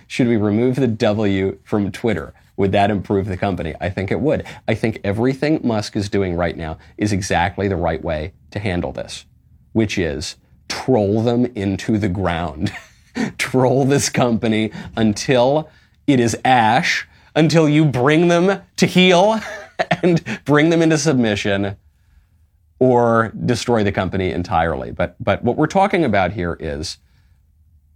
[0.05, 2.33] Should we remove the W from Twitter?
[2.57, 3.73] Would that improve the company?
[3.79, 4.45] I think it would.
[4.67, 8.91] I think everything Musk is doing right now is exactly the right way to handle
[8.91, 9.25] this,
[9.71, 10.35] which is
[10.69, 12.71] troll them into the ground.
[13.37, 15.69] troll this company until
[16.07, 19.39] it is ash, until you bring them to heel
[20.03, 21.75] and bring them into submission
[22.79, 24.91] or destroy the company entirely.
[24.91, 26.97] But, but what we're talking about here is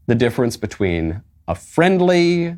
[0.07, 2.57] the difference between a friendly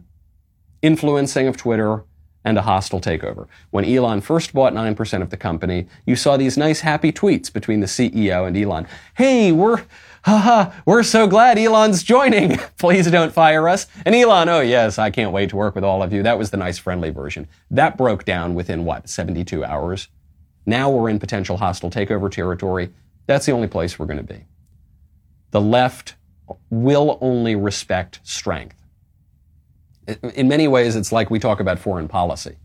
[0.81, 2.03] influencing of Twitter
[2.45, 3.47] and a hostile takeover.
[3.71, 7.79] When Elon first bought 9% of the company, you saw these nice happy tweets between
[7.79, 8.87] the CEO and Elon.
[9.15, 9.83] Hey, we're,
[10.23, 12.57] haha, we're so glad Elon's joining.
[12.77, 13.87] Please don't fire us.
[14.05, 16.21] And Elon, oh yes, I can't wait to work with all of you.
[16.21, 17.47] That was the nice friendly version.
[17.71, 20.07] That broke down within what, 72 hours?
[20.67, 22.93] Now we're in potential hostile takeover territory.
[23.25, 24.45] That's the only place we're going to be.
[25.49, 26.15] The left
[26.69, 28.75] will only respect strength.
[30.35, 32.55] In many ways, it's like we talk about foreign policy.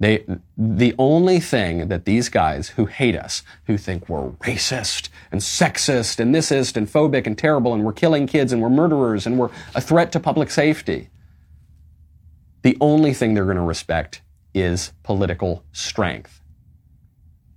[0.00, 0.24] They,
[0.58, 6.18] the only thing that these guys who hate us, who think we're racist and sexist
[6.18, 9.50] and thisist and phobic and terrible and we're killing kids and we're murderers and we're
[9.74, 11.10] a threat to public safety,
[12.62, 14.20] the only thing they're going to respect
[14.52, 16.40] is political strength.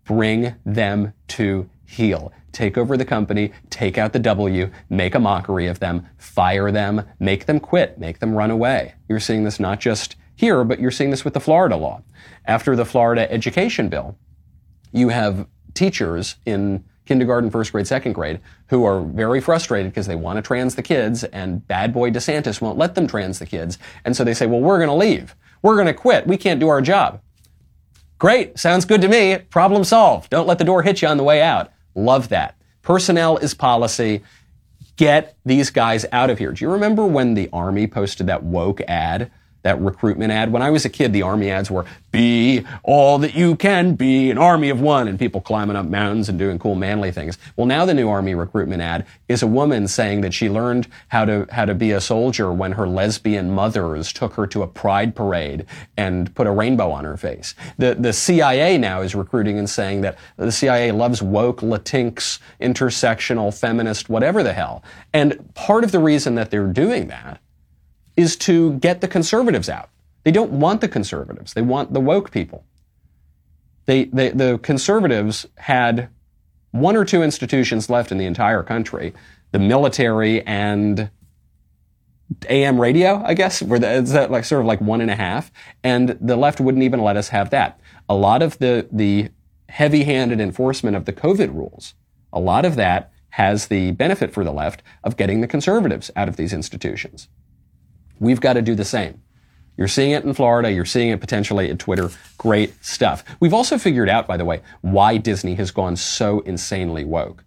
[0.04, 5.68] Bring them to heel take over the company, take out the W, make a mockery
[5.68, 8.96] of them, fire them, make them quit, make them run away.
[9.08, 12.02] You're seeing this not just here, but you're seeing this with the Florida law.
[12.46, 14.18] After the Florida education bill,
[14.92, 20.16] you have teachers in kindergarten, first grade, second grade who are very frustrated because they
[20.16, 23.78] want to trans the kids and bad boy DeSantis won't let them trans the kids.
[24.04, 25.36] And so they say, well, we're going to leave.
[25.62, 26.26] We're going to quit.
[26.26, 27.22] We can't do our job.
[28.18, 28.58] Great.
[28.58, 29.38] Sounds good to me.
[29.38, 30.32] Problem solved.
[30.32, 31.72] Don't let the door hit you on the way out.
[31.98, 32.56] Love that.
[32.84, 34.22] Personnel is policy.
[34.96, 36.52] Get these guys out of here.
[36.52, 39.32] Do you remember when the Army posted that woke ad
[39.68, 40.50] that recruitment ad.
[40.54, 44.32] When I was a kid, the army ads were be all that you can be,
[44.32, 47.38] an army of one, and people climbing up mountains and doing cool manly things.
[47.58, 51.26] Well, now the new army recruitment ad is a woman saying that she learned how
[51.26, 55.16] to how to be a soldier when her lesbian mothers took her to a pride
[55.16, 55.66] parade
[55.98, 57.54] and put a rainbow on her face.
[57.78, 63.54] The the CIA now is recruiting and saying that the CIA loves woke, Latinx, intersectional,
[63.54, 64.82] feminist, whatever the hell.
[65.12, 67.42] And part of the reason that they're doing that
[68.18, 69.90] is to get the conservatives out.
[70.24, 71.54] They don't want the conservatives.
[71.54, 72.66] They want the woke people.
[73.86, 76.10] They, they, the conservatives had
[76.72, 79.14] one or two institutions left in the entire country,
[79.52, 81.10] the military and
[82.50, 85.52] AM radio, I guess, where the, like sort of like one and a half,
[85.84, 87.80] and the left wouldn't even let us have that.
[88.10, 89.30] A lot of the the
[89.70, 91.94] heavy-handed enforcement of the COVID rules,
[92.34, 96.28] a lot of that has the benefit for the left of getting the conservatives out
[96.28, 97.28] of these institutions.
[98.20, 99.22] We've got to do the same.
[99.78, 100.72] You're seeing it in Florida.
[100.72, 102.10] You're seeing it potentially at Twitter.
[102.38, 103.24] Great stuff.
[103.40, 107.44] We've also figured out, by the way, why Disney has gone so insanely woke.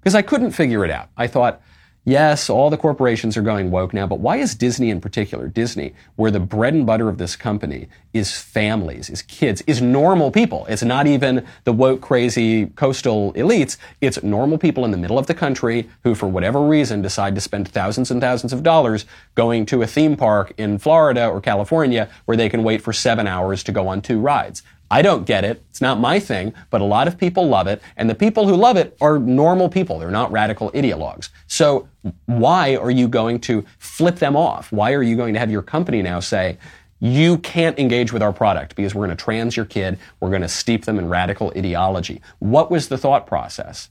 [0.00, 1.10] Because I couldn't figure it out.
[1.16, 1.62] I thought,
[2.06, 5.94] Yes, all the corporations are going woke now, but why is Disney in particular, Disney,
[6.16, 10.66] where the bread and butter of this company is families, is kids, is normal people?
[10.68, 13.78] It's not even the woke, crazy coastal elites.
[14.02, 17.40] It's normal people in the middle of the country who, for whatever reason, decide to
[17.40, 22.10] spend thousands and thousands of dollars going to a theme park in Florida or California
[22.26, 24.62] where they can wait for seven hours to go on two rides.
[24.90, 25.64] I don't get it.
[25.70, 27.82] It's not my thing, but a lot of people love it.
[27.96, 29.98] And the people who love it are normal people.
[29.98, 31.30] They're not radical ideologues.
[31.54, 31.88] So
[32.26, 34.72] why are you going to flip them off?
[34.72, 36.58] Why are you going to have your company now say,
[36.98, 40.00] you can't engage with our product because we're going to trans your kid.
[40.18, 42.22] We're going to steep them in radical ideology.
[42.40, 43.88] What was the thought process?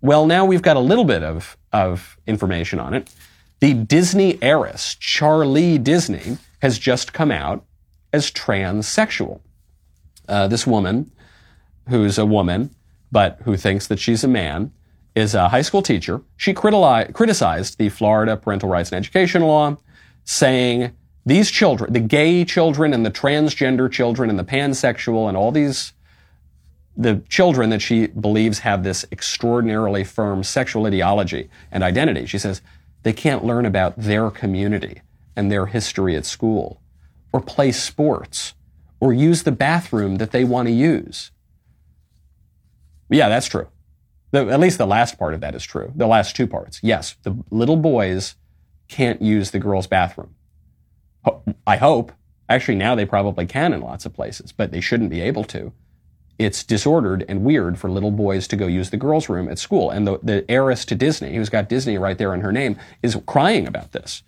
[0.00, 3.12] Well, now we've got a little bit of, of information on it.
[3.58, 7.66] The Disney heiress, Charlee Disney, has just come out
[8.14, 9.40] as transsexual
[10.26, 11.10] uh, this woman,
[11.90, 12.74] who's a woman,
[13.12, 14.72] but who thinks that she's a man,
[15.14, 16.22] is a high school teacher.
[16.36, 19.76] She criticized the Florida Parental Rights and Education Law,
[20.24, 20.92] saying
[21.26, 25.92] these children, the gay children and the transgender children and the pansexual and all these,
[26.96, 32.62] the children that she believes have this extraordinarily firm sexual ideology and identity, she says
[33.02, 35.02] they can't learn about their community
[35.36, 36.80] and their history at school
[37.32, 38.54] or play sports
[39.00, 41.30] or use the bathroom that they want to use.
[43.08, 43.68] Yeah, that's true.
[44.32, 45.92] The, at least the last part of that is true.
[45.94, 46.80] The last two parts.
[46.82, 48.36] Yes, the little boys
[48.88, 50.34] can't use the girls' bathroom.
[51.66, 52.12] I hope.
[52.48, 55.72] Actually, now they probably can in lots of places, but they shouldn't be able to.
[56.38, 59.90] It's disordered and weird for little boys to go use the girls' room at school.
[59.90, 63.16] And the, the heiress to Disney, who's got Disney right there in her name, is
[63.26, 64.22] crying about this.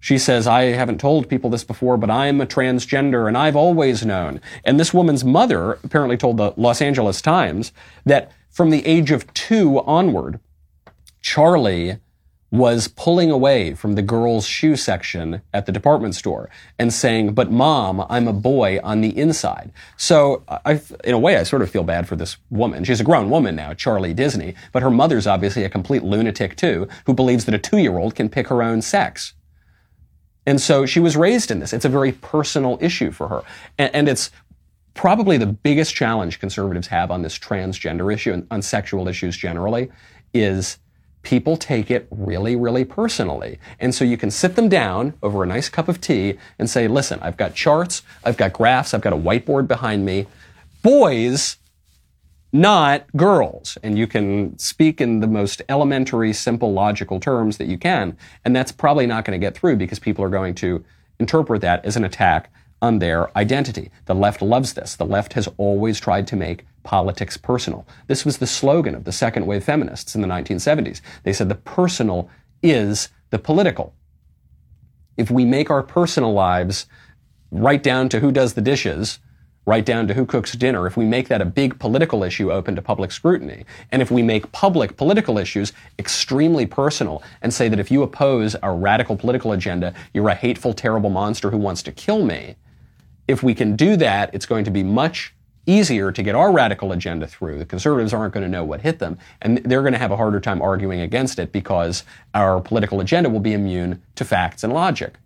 [0.00, 4.06] She says, I haven't told people this before, but I'm a transgender and I've always
[4.06, 4.40] known.
[4.64, 7.72] And this woman's mother apparently told the Los Angeles Times
[8.06, 10.40] that from the age of two onward,
[11.22, 12.00] Charlee
[12.50, 17.52] was pulling away from the girls' shoe section at the department store and saying, but
[17.52, 19.70] mom, I'm a boy on the inside.
[19.96, 22.82] So I, in a way, I sort of feel bad for this woman.
[22.82, 26.88] She's a grown woman now, Charlee Disney, but her mother's obviously a complete lunatic too,
[27.06, 29.34] who believes that a two-year-old can pick her own sex.
[30.46, 31.72] And so she was raised in this.
[31.72, 33.42] It's a very personal issue for her.
[33.78, 34.32] And, and it's
[34.98, 39.88] probably the biggest challenge conservatives have on this transgender issue and on sexual issues generally
[40.34, 40.78] is
[41.22, 43.60] people take it really, really personally.
[43.78, 46.88] And so you can sit them down over a nice cup of tea and say,
[46.88, 50.26] listen, I've got charts, I've got graphs, I've got a whiteboard behind me.
[50.82, 51.58] Boys,
[52.52, 53.78] not girls.
[53.84, 58.16] And you can speak in the most elementary, simple, logical terms that you can.
[58.44, 60.84] And that's probably not going to get through because people are going to
[61.20, 63.90] interpret that as an attack on their identity.
[64.06, 64.96] The left loves this.
[64.96, 67.86] The left has always tried to make politics personal.
[68.06, 71.00] This was the slogan of the second wave feminists in the 1970s.
[71.22, 72.30] They said the personal
[72.62, 73.94] is the political.
[75.16, 76.86] If we make our personal lives
[77.50, 79.18] right down to who does the dishes,
[79.66, 82.74] right down to who cooks dinner, if we make that a big political issue open
[82.74, 87.78] to public scrutiny, and if we make public political issues extremely personal and say that
[87.78, 91.92] if you oppose our radical political agenda, you're a hateful, terrible monster who wants to
[91.92, 92.56] kill me,
[93.28, 95.34] if we can do that, it's going to be much
[95.66, 97.58] easier to get our radical agenda through.
[97.58, 100.16] The conservatives aren't going to know what hit them, and they're going to have a
[100.16, 104.72] harder time arguing against it because our political agenda will be immune to facts and
[104.72, 105.16] logic.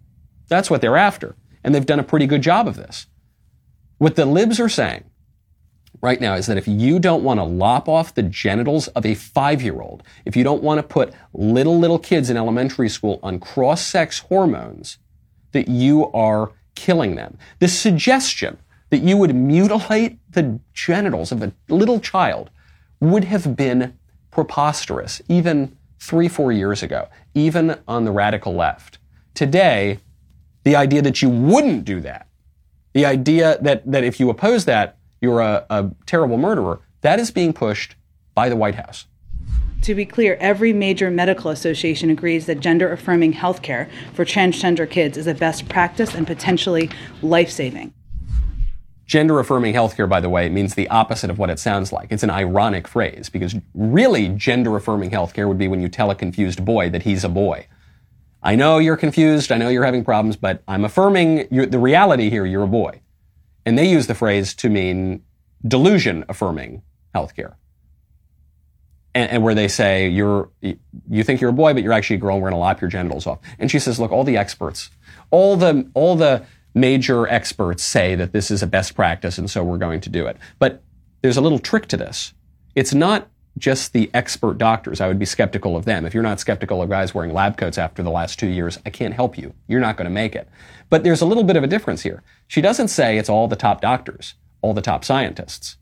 [0.48, 1.36] That's what they're after.
[1.62, 3.06] And they've done a pretty good job of this.
[3.98, 5.04] What the libs are saying
[6.00, 9.14] right now is that if you don't want to lop off the genitals of a
[9.14, 13.20] five year old, if you don't want to put little, little kids in elementary school
[13.22, 14.98] on cross sex hormones,
[15.52, 16.50] that you are
[16.82, 17.38] killing them.
[17.60, 18.58] The suggestion
[18.90, 22.50] that you would mutilate the genitals of a little child
[22.98, 23.96] would have been
[24.32, 28.98] preposterous even three, four years ago, even on the radical left.
[29.32, 30.00] Today,
[30.64, 32.26] the idea that you wouldn't do that,
[32.94, 37.30] the idea that, that if you oppose that, you're a, a terrible murderer, that is
[37.30, 37.94] being pushed
[38.34, 39.06] by the White House.
[39.82, 45.18] To be clear, every major medical association agrees that gender affirming healthcare for transgender kids
[45.18, 46.88] is a best practice and potentially
[47.20, 47.92] life saving.
[49.06, 52.12] Gender affirming healthcare, by the way, means the opposite of what it sounds like.
[52.12, 56.14] It's an ironic phrase because really gender affirming healthcare would be when you tell a
[56.14, 57.66] confused boy that he's a boy.
[58.40, 59.50] I know you're confused.
[59.50, 62.46] I know you're having problems, but I'm affirming the reality here.
[62.46, 63.00] You're a boy.
[63.66, 65.24] And they use the phrase to mean
[65.66, 66.82] delusion affirming
[67.16, 67.54] healthcare
[69.14, 72.18] and, and, where they say you're you think you're a boy, but you're actually a
[72.18, 72.34] girl.
[72.34, 73.38] and We're going to lop your genitals off.
[73.58, 74.90] And she says, look, all the experts,
[75.30, 76.44] all the all the
[76.74, 80.26] major experts say that this is a best practice, and so we're going to do
[80.26, 80.36] it.
[80.58, 80.82] But
[81.20, 82.32] there's a little trick to this.
[82.74, 85.00] It's not just the expert doctors.
[85.00, 86.06] I would be skeptical of them.
[86.06, 88.90] If you're not skeptical of guys wearing lab coats after the last two years, I
[88.90, 89.52] can't help you.
[89.68, 90.48] You're not going to make it.
[90.88, 92.22] But there's a little bit of a difference here.
[92.48, 95.76] She doesn't say it's all the top doctors, all the top scientists.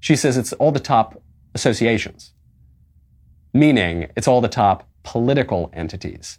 [0.00, 1.22] She says it's all the top
[1.54, 2.32] associations
[3.58, 6.38] meaning it's all the top political entities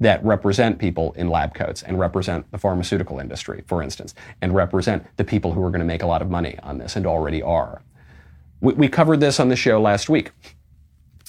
[0.00, 5.06] that represent people in lab coats and represent the pharmaceutical industry, for instance, and represent
[5.16, 7.42] the people who are going to make a lot of money on this and already
[7.42, 7.82] are.
[8.60, 10.32] We, we covered this on the show last week.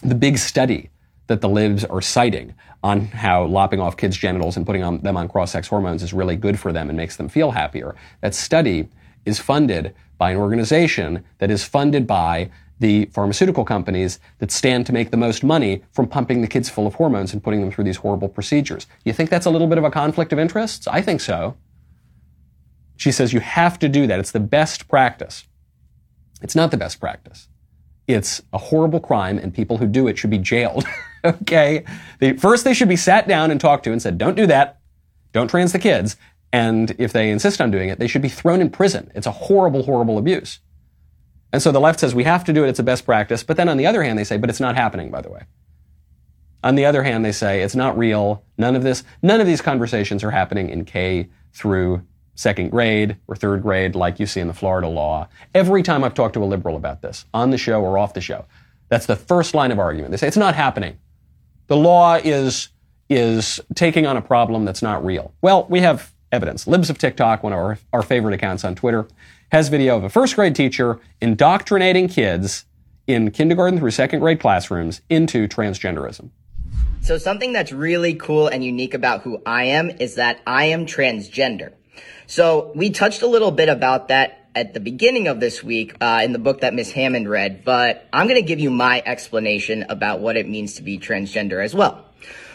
[0.04, 0.90] The big study
[1.28, 2.54] that the libs are citing
[2.84, 6.36] on how lopping off kids' genitals and putting on, them on cross-sex hormones is really
[6.36, 7.96] good for them and makes them feel happier.
[8.22, 8.90] That study
[9.26, 14.94] is funded by an organization that is funded by the pharmaceutical companies that stand to
[14.94, 17.86] make the most money from pumping the kids full of hormones and putting them through
[17.86, 18.88] these horrible procedures.
[19.06, 20.88] You think that's a little bit of a conflict of interests?
[20.88, 21.56] I think so.
[22.98, 24.20] She says you have to do that.
[24.20, 25.46] It's the best practice.
[26.42, 27.48] It's not the best practice.
[28.08, 30.86] It's a horrible crime, and people who do it should be jailed.
[31.26, 31.84] okay?
[32.20, 34.80] They, first, they should be sat down and talked to and said, don't do that.
[35.34, 36.16] Don't trans the kids.
[36.54, 39.12] And if they insist on doing it, they should be thrown in prison.
[39.16, 40.60] It's a horrible, horrible abuse.
[41.54, 43.44] And so the left says we have to do it, it's a best practice.
[43.44, 45.44] But then on the other hand, they say, but it's not happening, by the way.
[46.64, 48.44] On the other hand, they say it's not real.
[48.58, 52.02] None of this, none of these conversations are happening in K through
[52.34, 55.28] second grade or third grade like you see in the Florida law.
[55.54, 58.22] Every time I've talked to a liberal about this, on the show or off the
[58.22, 58.46] show,
[58.90, 60.12] that's the first line of argument.
[60.12, 60.98] They say it's not happening.
[61.68, 62.70] The law is,
[63.10, 65.34] is taking on a problem that's not real.
[65.42, 66.68] Well, we have evidence.
[66.68, 69.08] Libs of TikTok, one of our, our favorite accounts on Twitter,
[69.52, 72.66] has video of a first grade teacher indoctrinating kids
[73.08, 76.30] in kindergarten through second grade classrooms into transgenderism.
[77.02, 80.88] So something that's really cool and unique about who I am is that I am
[80.88, 81.74] transgender.
[82.26, 86.22] So we touched a little bit about that at the beginning of this week uh,
[86.24, 89.86] in the book that Miss Hammond read, but I'm going to give you my explanation
[89.90, 92.05] about what it means to be transgender as well.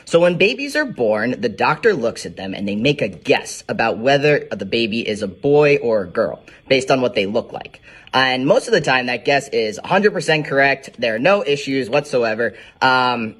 [0.04, 3.62] So when babies are born, the doctor looks at them and they make a guess
[3.68, 7.52] about whether the baby is a boy or a girl based on what they look
[7.52, 7.80] like.
[8.12, 10.90] And most of the time that guess is 100% correct.
[10.98, 12.54] There are no issues whatsoever.
[12.82, 13.36] Um,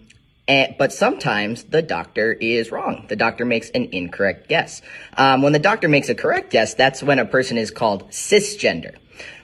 [0.47, 3.07] and, but sometimes the doctor is wrong.
[3.09, 4.83] The doctor makes an incorrect guess.
[5.17, 8.97] Um, when the doctor makes a correct guess, that's when a person is called cisgender.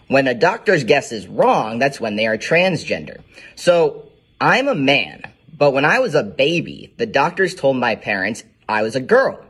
[0.08, 3.20] When a doctor's guess is wrong, that's when they are transgender.
[3.56, 4.08] So
[4.40, 5.22] I'm a man,
[5.56, 9.42] but when I was a baby, the doctors told my parents I was a girl.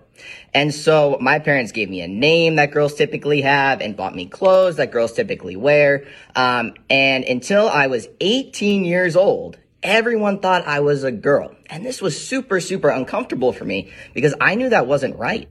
[0.55, 4.27] And so my parents gave me a name that girls typically have and bought me
[4.27, 6.07] clothes that girls typically wear.
[6.35, 11.55] Um, and until I was 18 years old, everyone thought I was a girl.
[11.67, 15.49] And this was super, super uncomfortable for me because I knew that wasn't right.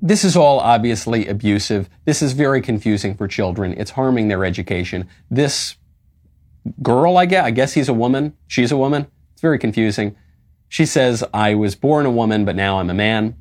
[0.00, 1.88] This is all obviously abusive.
[2.04, 3.74] This is very confusing for children.
[3.76, 5.08] It's harming their education.
[5.30, 5.76] This
[6.82, 8.36] girl, I guess, I guess he's a woman.
[8.48, 9.06] She's a woman.
[9.42, 10.16] Very confusing.
[10.68, 13.36] She says, I was born a woman, but now I'm a man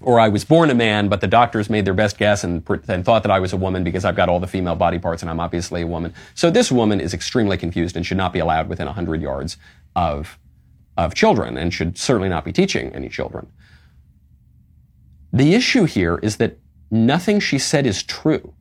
[0.00, 3.04] or I was born a man, but the doctors made their best guess and, and,
[3.04, 5.30] thought that I was a woman because I've got all the female body parts and
[5.30, 6.12] I'm obviously a woman.
[6.34, 9.56] So this woman is extremely confused and should not be allowed within 100 yards
[9.94, 10.38] of,
[10.96, 13.50] of children and should certainly not be teaching any children.
[15.32, 16.58] The issue here is that
[16.90, 18.54] nothing she said is true.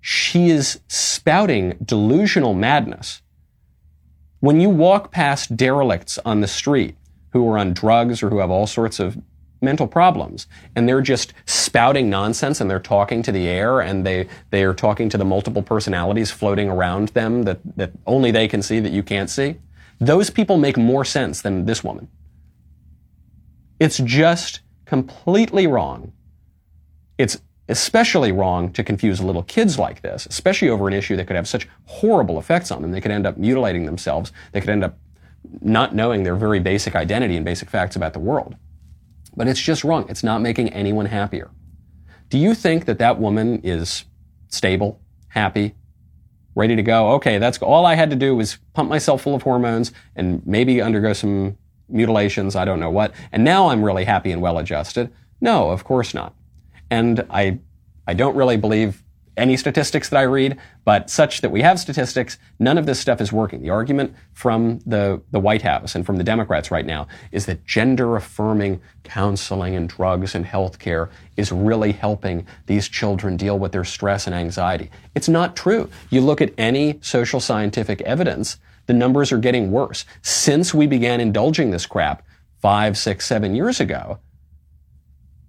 [0.00, 3.22] She is spouting delusional madness.
[4.44, 6.96] When you walk past derelicts on the street
[7.30, 9.16] who are on drugs or who have all sorts of
[9.62, 14.28] mental problems and they're just spouting nonsense and they're talking to the air and they
[14.50, 18.60] they are talking to the multiple personalities floating around them that that only they can
[18.60, 19.56] see that you can't see
[19.98, 22.06] those people make more sense than this woman.
[23.80, 26.12] It's just completely wrong.
[27.16, 31.36] It's especially wrong to confuse little kids like this especially over an issue that could
[31.36, 34.84] have such horrible effects on them they could end up mutilating themselves they could end
[34.84, 34.98] up
[35.60, 38.56] not knowing their very basic identity and basic facts about the world
[39.36, 40.06] but it's just wrong.
[40.08, 41.50] It's not making anyone happier.
[42.30, 44.04] Do you think that that woman is
[44.48, 45.74] stable, happy,
[46.54, 47.12] ready to go?
[47.12, 50.80] Okay, that's all I had to do was pump myself full of hormones and maybe
[50.80, 51.58] undergo some
[51.88, 55.12] mutilations, I don't know what, and now I'm really happy and well adjusted.
[55.40, 56.34] No, of course not.
[56.90, 57.58] And I,
[58.06, 59.02] I don't really believe
[59.36, 63.20] any statistics that I read, but such that we have statistics, none of this stuff
[63.20, 63.62] is working.
[63.62, 67.64] The argument from the, the White House and from the Democrats right now is that
[67.64, 73.84] gender affirming counseling and drugs and healthcare is really helping these children deal with their
[73.84, 74.90] stress and anxiety.
[75.14, 75.90] It's not true.
[76.10, 80.04] You look at any social scientific evidence, the numbers are getting worse.
[80.22, 82.22] Since we began indulging this crap
[82.60, 84.18] five, six, seven years ago,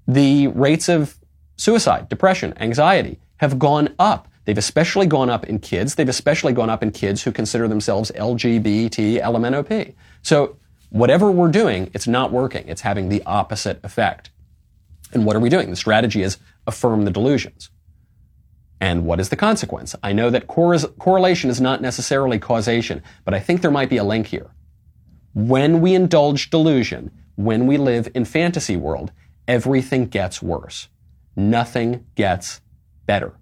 [0.07, 1.17] the rates of
[1.55, 4.27] suicide, depression, anxiety, have gone up.
[4.45, 5.95] They've especially gone up in kids.
[5.95, 9.95] They've especially gone up in kids who consider themselves LGBT, LMNOP.
[10.21, 10.57] So
[10.89, 12.67] whatever we're doing, it's not working.
[12.67, 14.29] It's having the opposite effect.
[15.13, 15.69] And what are we doing?
[15.69, 16.37] The strategy is
[16.67, 17.69] affirm the delusions.
[18.79, 19.95] And what is the consequence?
[20.03, 23.97] I know that cor- correlation is not necessarily causation, but I think there might be
[23.97, 24.51] a link here.
[25.33, 29.11] When we indulge delusion, when we live in fantasy world,
[29.47, 30.89] everything gets worse.
[31.35, 32.61] Nothing gets
[33.05, 33.33] better.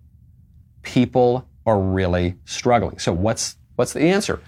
[0.82, 3.00] People are really struggling.
[3.00, 4.42] So what's, what's the answer?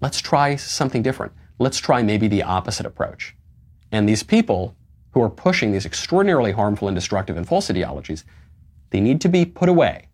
[0.00, 1.32] Let's try something different.
[1.58, 3.36] Let's try maybe the opposite approach.
[3.92, 4.76] And these people
[5.12, 8.24] who are pushing these extraordinarily harmful and destructive and false ideologies,
[8.90, 10.08] they need to be put away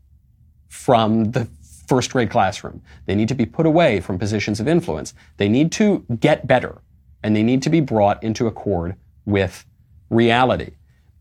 [0.68, 1.48] from the
[1.88, 2.82] first grade classroom.
[3.06, 5.14] They need to be put away from positions of influence.
[5.38, 6.82] They need to get better
[7.22, 9.66] and they need to be brought into accord with
[10.08, 10.72] reality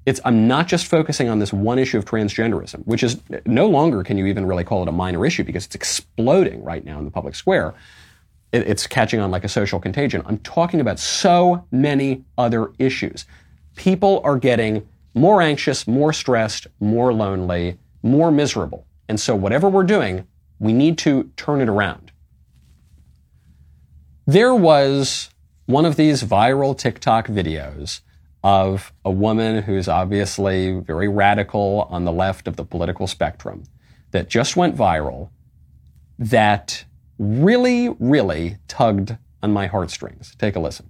[0.10, 4.02] It's, I'm not just focusing on this one issue of transgenderism, which is no longer
[4.04, 7.06] can you even really call it a minor issue because it's exploding right now in
[7.06, 7.76] the public square.
[8.52, 10.24] It, it's catching on like a social contagion.
[10.26, 13.28] I'm talking about so many other issues.
[13.76, 18.88] People are getting more anxious, more stressed, more lonely, more miserable.
[19.08, 20.26] And so whatever we're doing,
[20.58, 22.12] we need to turn it around.
[24.26, 25.30] There was
[25.68, 28.02] one of these viral TikTok videos
[28.44, 33.64] of a woman who's obviously very radical on the left of the political spectrum
[34.12, 35.30] that just went viral
[36.18, 36.86] that
[37.18, 40.36] really, really tugged on my heartstrings.
[40.38, 40.90] Take a listen.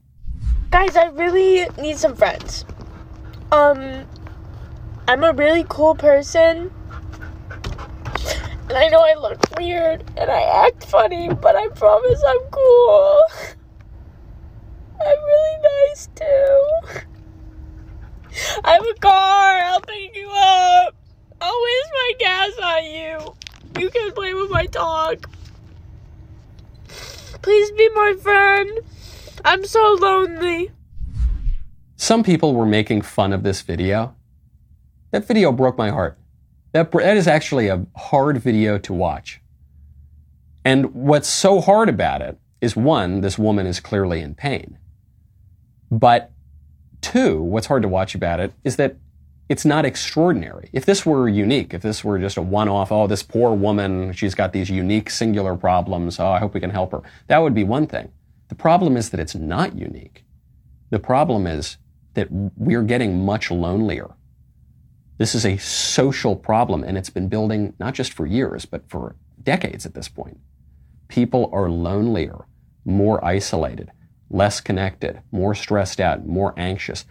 [0.69, 2.65] Guys, I really need some friends.
[3.51, 4.05] Um,
[5.07, 6.71] I'm a really cool person.
[8.69, 13.23] And I know I look weird and I act funny, but I promise I'm cool.
[15.01, 16.99] I'm really nice too.
[18.63, 19.59] I have a car.
[19.65, 20.95] I'll pick you up.
[21.41, 23.81] I'll waste my gas on you.
[23.81, 25.27] You can play with my dog.
[27.41, 28.79] Please be my friend.
[29.45, 30.71] I'm so lonely.
[31.95, 34.15] Some people were making fun of this video.
[35.11, 36.17] That video broke my heart.
[36.71, 39.41] That, that is actually a hard video to watch.
[40.63, 44.77] And what's so hard about it is one, this woman is clearly in pain.
[45.89, 46.31] But
[47.01, 48.95] two, what's hard to watch about it is that
[49.49, 50.69] it's not extraordinary.
[50.73, 54.13] If this were unique, if this were just a one off, oh, this poor woman,
[54.13, 57.55] she's got these unique singular problems, oh, I hope we can help her, that would
[57.55, 58.11] be one thing.
[58.49, 60.23] The problem is that it's not unique.
[60.91, 61.77] The problem is
[62.13, 64.11] that we're getting much lonelier.
[65.17, 69.15] This is a social problem, and it's been building not just for years, but for
[69.41, 70.39] decades at this point.
[71.07, 72.45] People are lonelier,
[72.85, 73.91] more isolated,
[74.29, 77.05] less connected, more stressed out, more anxious.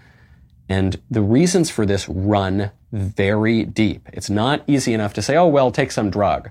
[0.69, 4.09] And the reasons for this run very deep.
[4.13, 6.51] It's not easy enough to say, oh, well, take some drug.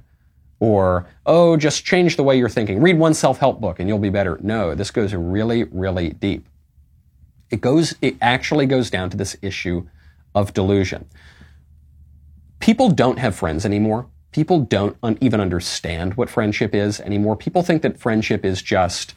[0.59, 2.82] Or, oh, just change the way you're thinking.
[2.82, 4.39] Read one self-help book and you'll be better.
[4.41, 6.47] No, this goes really, really deep.
[7.49, 9.88] It goes, it actually goes down to this issue
[10.34, 11.05] of delusion.
[12.59, 14.07] People don't have friends anymore.
[14.32, 17.36] People don't un- even understand what friendship is anymore.
[17.36, 19.13] People think that friendship is just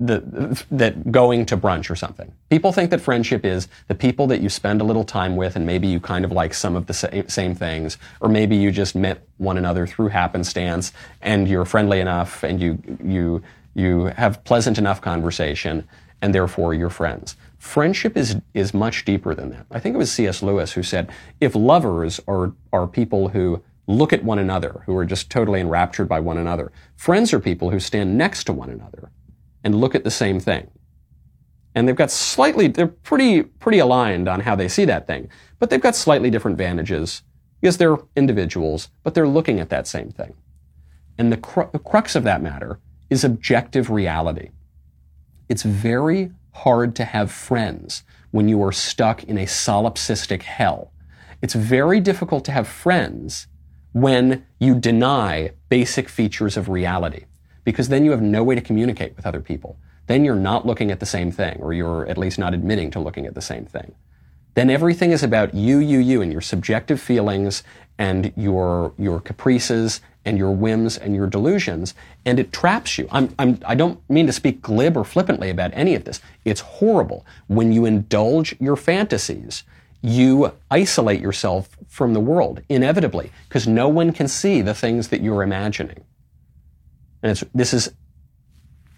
[0.00, 2.32] the, that going to brunch or something.
[2.48, 5.66] People think that friendship is the people that you spend a little time with and
[5.66, 8.94] maybe you kind of like some of the same, same things, or maybe you just
[8.94, 13.42] met one another through happenstance and you're friendly enough and you, you,
[13.74, 15.86] you have pleasant enough conversation
[16.22, 17.36] and therefore you're friends.
[17.58, 19.66] Friendship is, is much deeper than that.
[19.70, 20.42] I think it was C.S.
[20.42, 25.04] Lewis who said, if lovers are, are people who look at one another, who are
[25.04, 29.10] just totally enraptured by one another, friends are people who stand next to one another
[29.64, 30.70] and look at the same thing.
[31.74, 35.70] And they've got slightly, they're pretty, pretty aligned on how they see that thing, but
[35.70, 37.22] they've got slightly different vantages
[37.60, 40.34] because they're individuals, but they're looking at that same thing.
[41.18, 44.50] And the, cru- the crux of that matter is objective reality.
[45.48, 50.92] It's very hard to have friends when you are stuck in a solipsistic hell.
[51.42, 53.46] It's very difficult to have friends
[53.92, 57.24] when you deny basic features of reality
[57.70, 59.76] because then you have no way to communicate with other people.
[60.06, 63.00] Then you're not looking at the same thing, or you're at least not admitting to
[63.00, 63.94] looking at the same thing.
[64.54, 67.62] Then everything is about you, you, you, and your subjective feelings
[67.98, 71.94] and your, your caprices and your whims and your delusions,
[72.26, 73.08] and it traps you.
[73.10, 76.20] I'm, I'm, I don't mean to speak glib or flippantly about any of this.
[76.44, 77.24] It's horrible.
[77.46, 79.62] When you indulge your fantasies,
[80.02, 85.22] you isolate yourself from the world, inevitably, because no one can see the things that
[85.22, 86.04] you're imagining.
[87.22, 87.92] And this is,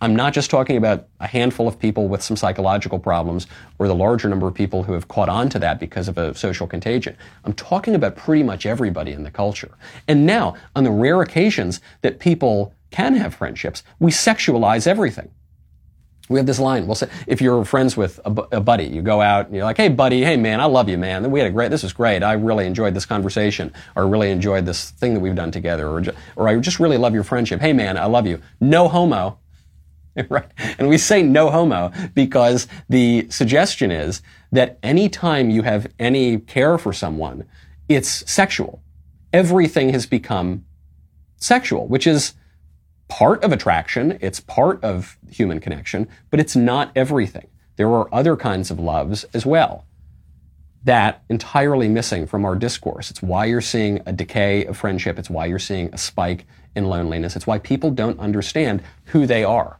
[0.00, 3.46] I'm not just talking about a handful of people with some psychological problems
[3.78, 6.34] or the larger number of people who have caught on to that because of a
[6.34, 7.16] social contagion.
[7.44, 9.70] I'm talking about pretty much everybody in the culture.
[10.08, 15.30] And now, on the rare occasions that people can have friendships, we sexualize everything.
[16.32, 16.86] We have this line.
[16.86, 19.76] We'll say, if you're friends with a, a, buddy, you go out and you're like,
[19.76, 21.30] hey, buddy, hey, man, I love you, man.
[21.30, 22.22] We had a great, this was great.
[22.22, 26.02] I really enjoyed this conversation or really enjoyed this thing that we've done together or,
[26.36, 27.60] or I just really love your friendship.
[27.60, 28.40] Hey, man, I love you.
[28.60, 29.38] No homo.
[30.28, 30.44] Right?
[30.78, 34.20] And we say no homo because the suggestion is
[34.50, 37.46] that anytime you have any care for someone,
[37.88, 38.82] it's sexual.
[39.32, 40.66] Everything has become
[41.38, 42.34] sexual, which is
[43.12, 47.46] part of attraction, it's part of human connection, but it's not everything.
[47.76, 49.84] There are other kinds of loves as well.
[50.84, 53.10] That entirely missing from our discourse.
[53.10, 55.18] It's why you're seeing a decay of friendship.
[55.18, 57.36] It's why you're seeing a spike in loneliness.
[57.36, 59.78] It's why people don't understand who they are.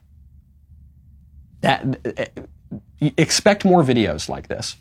[1.62, 2.26] That, eh,
[3.16, 4.76] expect more videos like this.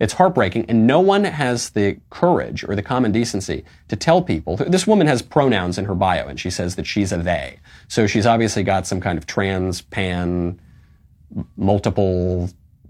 [0.00, 4.56] It's heartbreaking, and no one has the courage or the common decency to tell people.
[4.56, 7.58] This woman has pronouns in her bio, and she says that she's a they.
[7.88, 10.60] So she's obviously got some kind of trans, pan,
[11.56, 12.48] multiple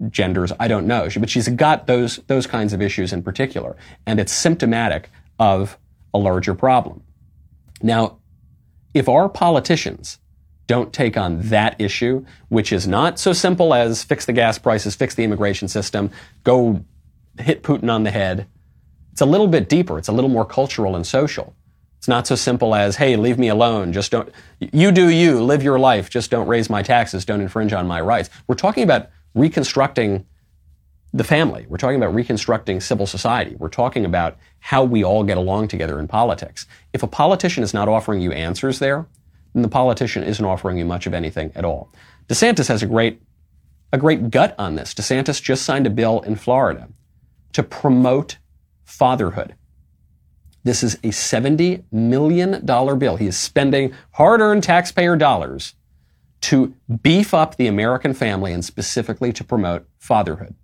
[0.09, 0.53] genders.
[0.59, 4.31] I don't know, but she's got those those kinds of issues in particular, and it's
[4.31, 5.77] symptomatic of
[6.13, 7.03] a larger problem.
[7.81, 8.19] Now,
[8.93, 10.19] if our politicians
[10.67, 14.95] don't take on that issue, which is not so simple as fix the gas prices,
[14.95, 16.11] fix the immigration system,
[16.43, 16.85] go
[17.41, 18.47] hit Putin on the head.
[19.11, 19.97] It's a little bit deeper.
[19.97, 21.55] It's a little more cultural and social.
[21.97, 23.91] It's not so simple as, hey, leave me alone.
[23.91, 26.09] Just don't, you do you, live your life.
[26.09, 27.25] Just don't raise my taxes.
[27.25, 28.29] Don't infringe on my rights.
[28.47, 30.25] We're talking about reconstructing
[31.11, 31.65] the family.
[31.67, 33.55] We're talking about reconstructing civil society.
[33.57, 36.67] We're talking about how we all get along together in politics.
[36.93, 39.07] If a politician is not offering you answers there,
[39.53, 41.91] then the politician isn't offering you much of anything at all.
[42.29, 43.21] DeSantis has a great,
[43.91, 44.93] a great gut on this.
[44.93, 46.87] DeSantis just signed a bill in Florida
[47.53, 48.37] to promote
[48.83, 49.55] fatherhood.
[50.63, 53.15] This is a $70 million bill.
[53.15, 55.75] He is spending hard earned taxpayer dollars
[56.41, 60.55] to beef up the American family and specifically to promote fatherhood.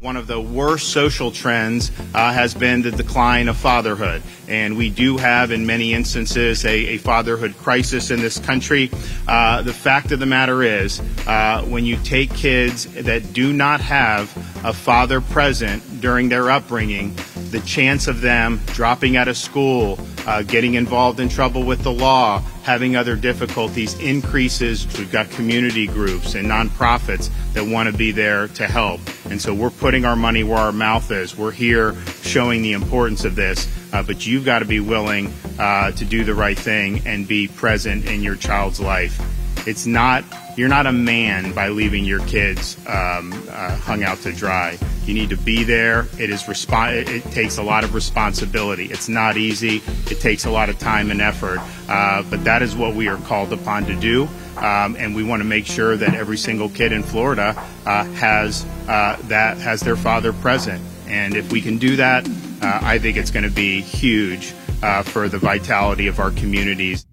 [0.00, 4.22] One of the worst social trends uh, has been the decline of fatherhood.
[4.46, 8.92] And we do have, in many instances, a, a fatherhood crisis in this country.
[9.26, 13.80] Uh, the fact of the matter is, uh, when you take kids that do not
[13.80, 14.32] have
[14.64, 17.12] a father present during their upbringing,
[17.50, 21.92] the chance of them dropping out of school, uh, getting involved in trouble with the
[21.92, 24.86] law, having other difficulties increases.
[24.96, 29.00] We've got community groups and nonprofits that want to be there to help.
[29.30, 31.36] And so we're putting our money where our mouth is.
[31.36, 35.92] We're here showing the importance of this, uh, but you've got to be willing uh,
[35.92, 39.20] to do the right thing and be present in your child's life.
[39.66, 40.24] It's not
[40.58, 44.76] you're not a man by leaving your kids um, uh, hung out to dry.
[45.04, 46.08] You need to be there.
[46.18, 48.86] It is resp- It takes a lot of responsibility.
[48.86, 49.82] It's not easy.
[50.10, 51.60] It takes a lot of time and effort.
[51.88, 54.28] Uh, but that is what we are called upon to do.
[54.58, 57.54] Um, and we want to make sure that every single kid in Florida
[57.86, 60.82] uh, has uh, that has their father present.
[61.06, 64.52] And if we can do that, uh, I think it's going to be huge
[64.82, 67.06] uh, for the vitality of our communities.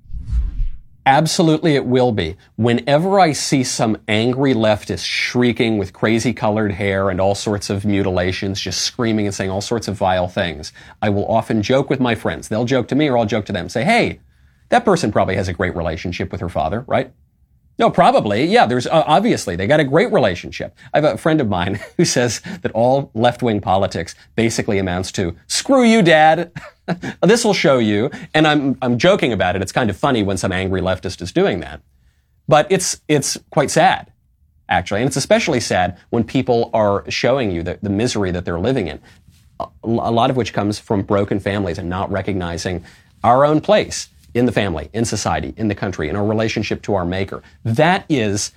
[1.08, 2.36] Absolutely, it will be.
[2.56, 7.86] Whenever I see some angry leftist shrieking with crazy colored hair and all sorts of
[7.86, 10.74] mutilations, just screaming and saying all sorts of vile things,
[11.04, 12.48] I will often joke with my friends.
[12.48, 13.70] They'll joke to me or I'll joke to them.
[13.70, 14.20] Say, hey,
[14.70, 17.14] that person probably has a great relationship with her father, right?
[17.78, 18.46] No, probably.
[18.46, 20.76] Yeah, there's uh, obviously they got a great relationship.
[20.94, 25.36] I have a friend of mine who says that all left-wing politics basically amounts to
[25.48, 26.52] screw you, dad.
[27.22, 28.12] this will show you.
[28.34, 29.62] And I'm I'm joking about it.
[29.62, 31.82] It's kind of funny when some angry leftist is doing that.
[32.48, 34.12] But it's it's quite sad,
[34.70, 35.02] actually.
[35.02, 38.88] And it's especially sad when people are showing you the, the misery that they're living
[38.88, 39.02] in.
[39.60, 42.86] A, a lot of which comes from broken families and not recognizing
[43.24, 46.94] our own place in the family, in society, in the country, in our relationship to
[46.94, 47.42] our maker.
[47.64, 48.52] That is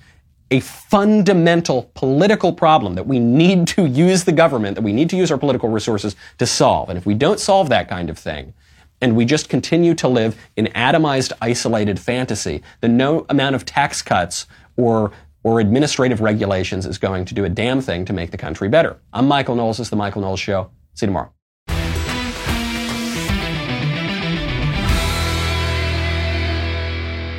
[0.51, 5.17] a fundamental political problem that we need to use the government, that we need to
[5.17, 6.89] use our political resources to solve.
[6.89, 8.53] And if we don't solve that kind of thing,
[9.01, 14.01] and we just continue to live in atomized, isolated fantasy, then no amount of tax
[14.01, 15.11] cuts or
[15.41, 18.99] or administrative regulations is going to do a damn thing to make the country better.
[19.13, 19.77] I'm Michael Knowles.
[19.77, 20.69] This is the Michael Knowles Show.
[20.95, 21.31] See you tomorrow.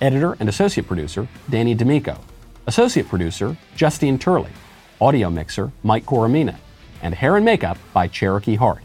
[0.00, 2.18] Editor and associate producer, Danny D'Amico.
[2.66, 4.50] Associate producer, Justine Turley.
[5.00, 6.56] Audio mixer, Mike Coromina.
[7.02, 8.82] And hair and makeup by Cherokee Hart.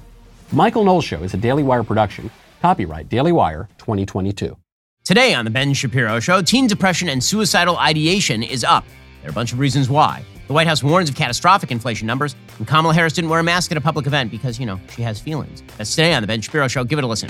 [0.51, 2.29] Michael Knowles Show is a Daily Wire production.
[2.61, 4.55] Copyright Daily Wire 2022.
[5.03, 8.85] Today on The Ben Shapiro Show, teen depression and suicidal ideation is up.
[9.21, 10.23] There are a bunch of reasons why.
[10.47, 13.71] The White House warns of catastrophic inflation numbers, and Kamala Harris didn't wear a mask
[13.71, 15.63] at a public event because, you know, she has feelings.
[15.77, 16.83] That's today on The Ben Shapiro Show.
[16.83, 17.29] Give it a listen.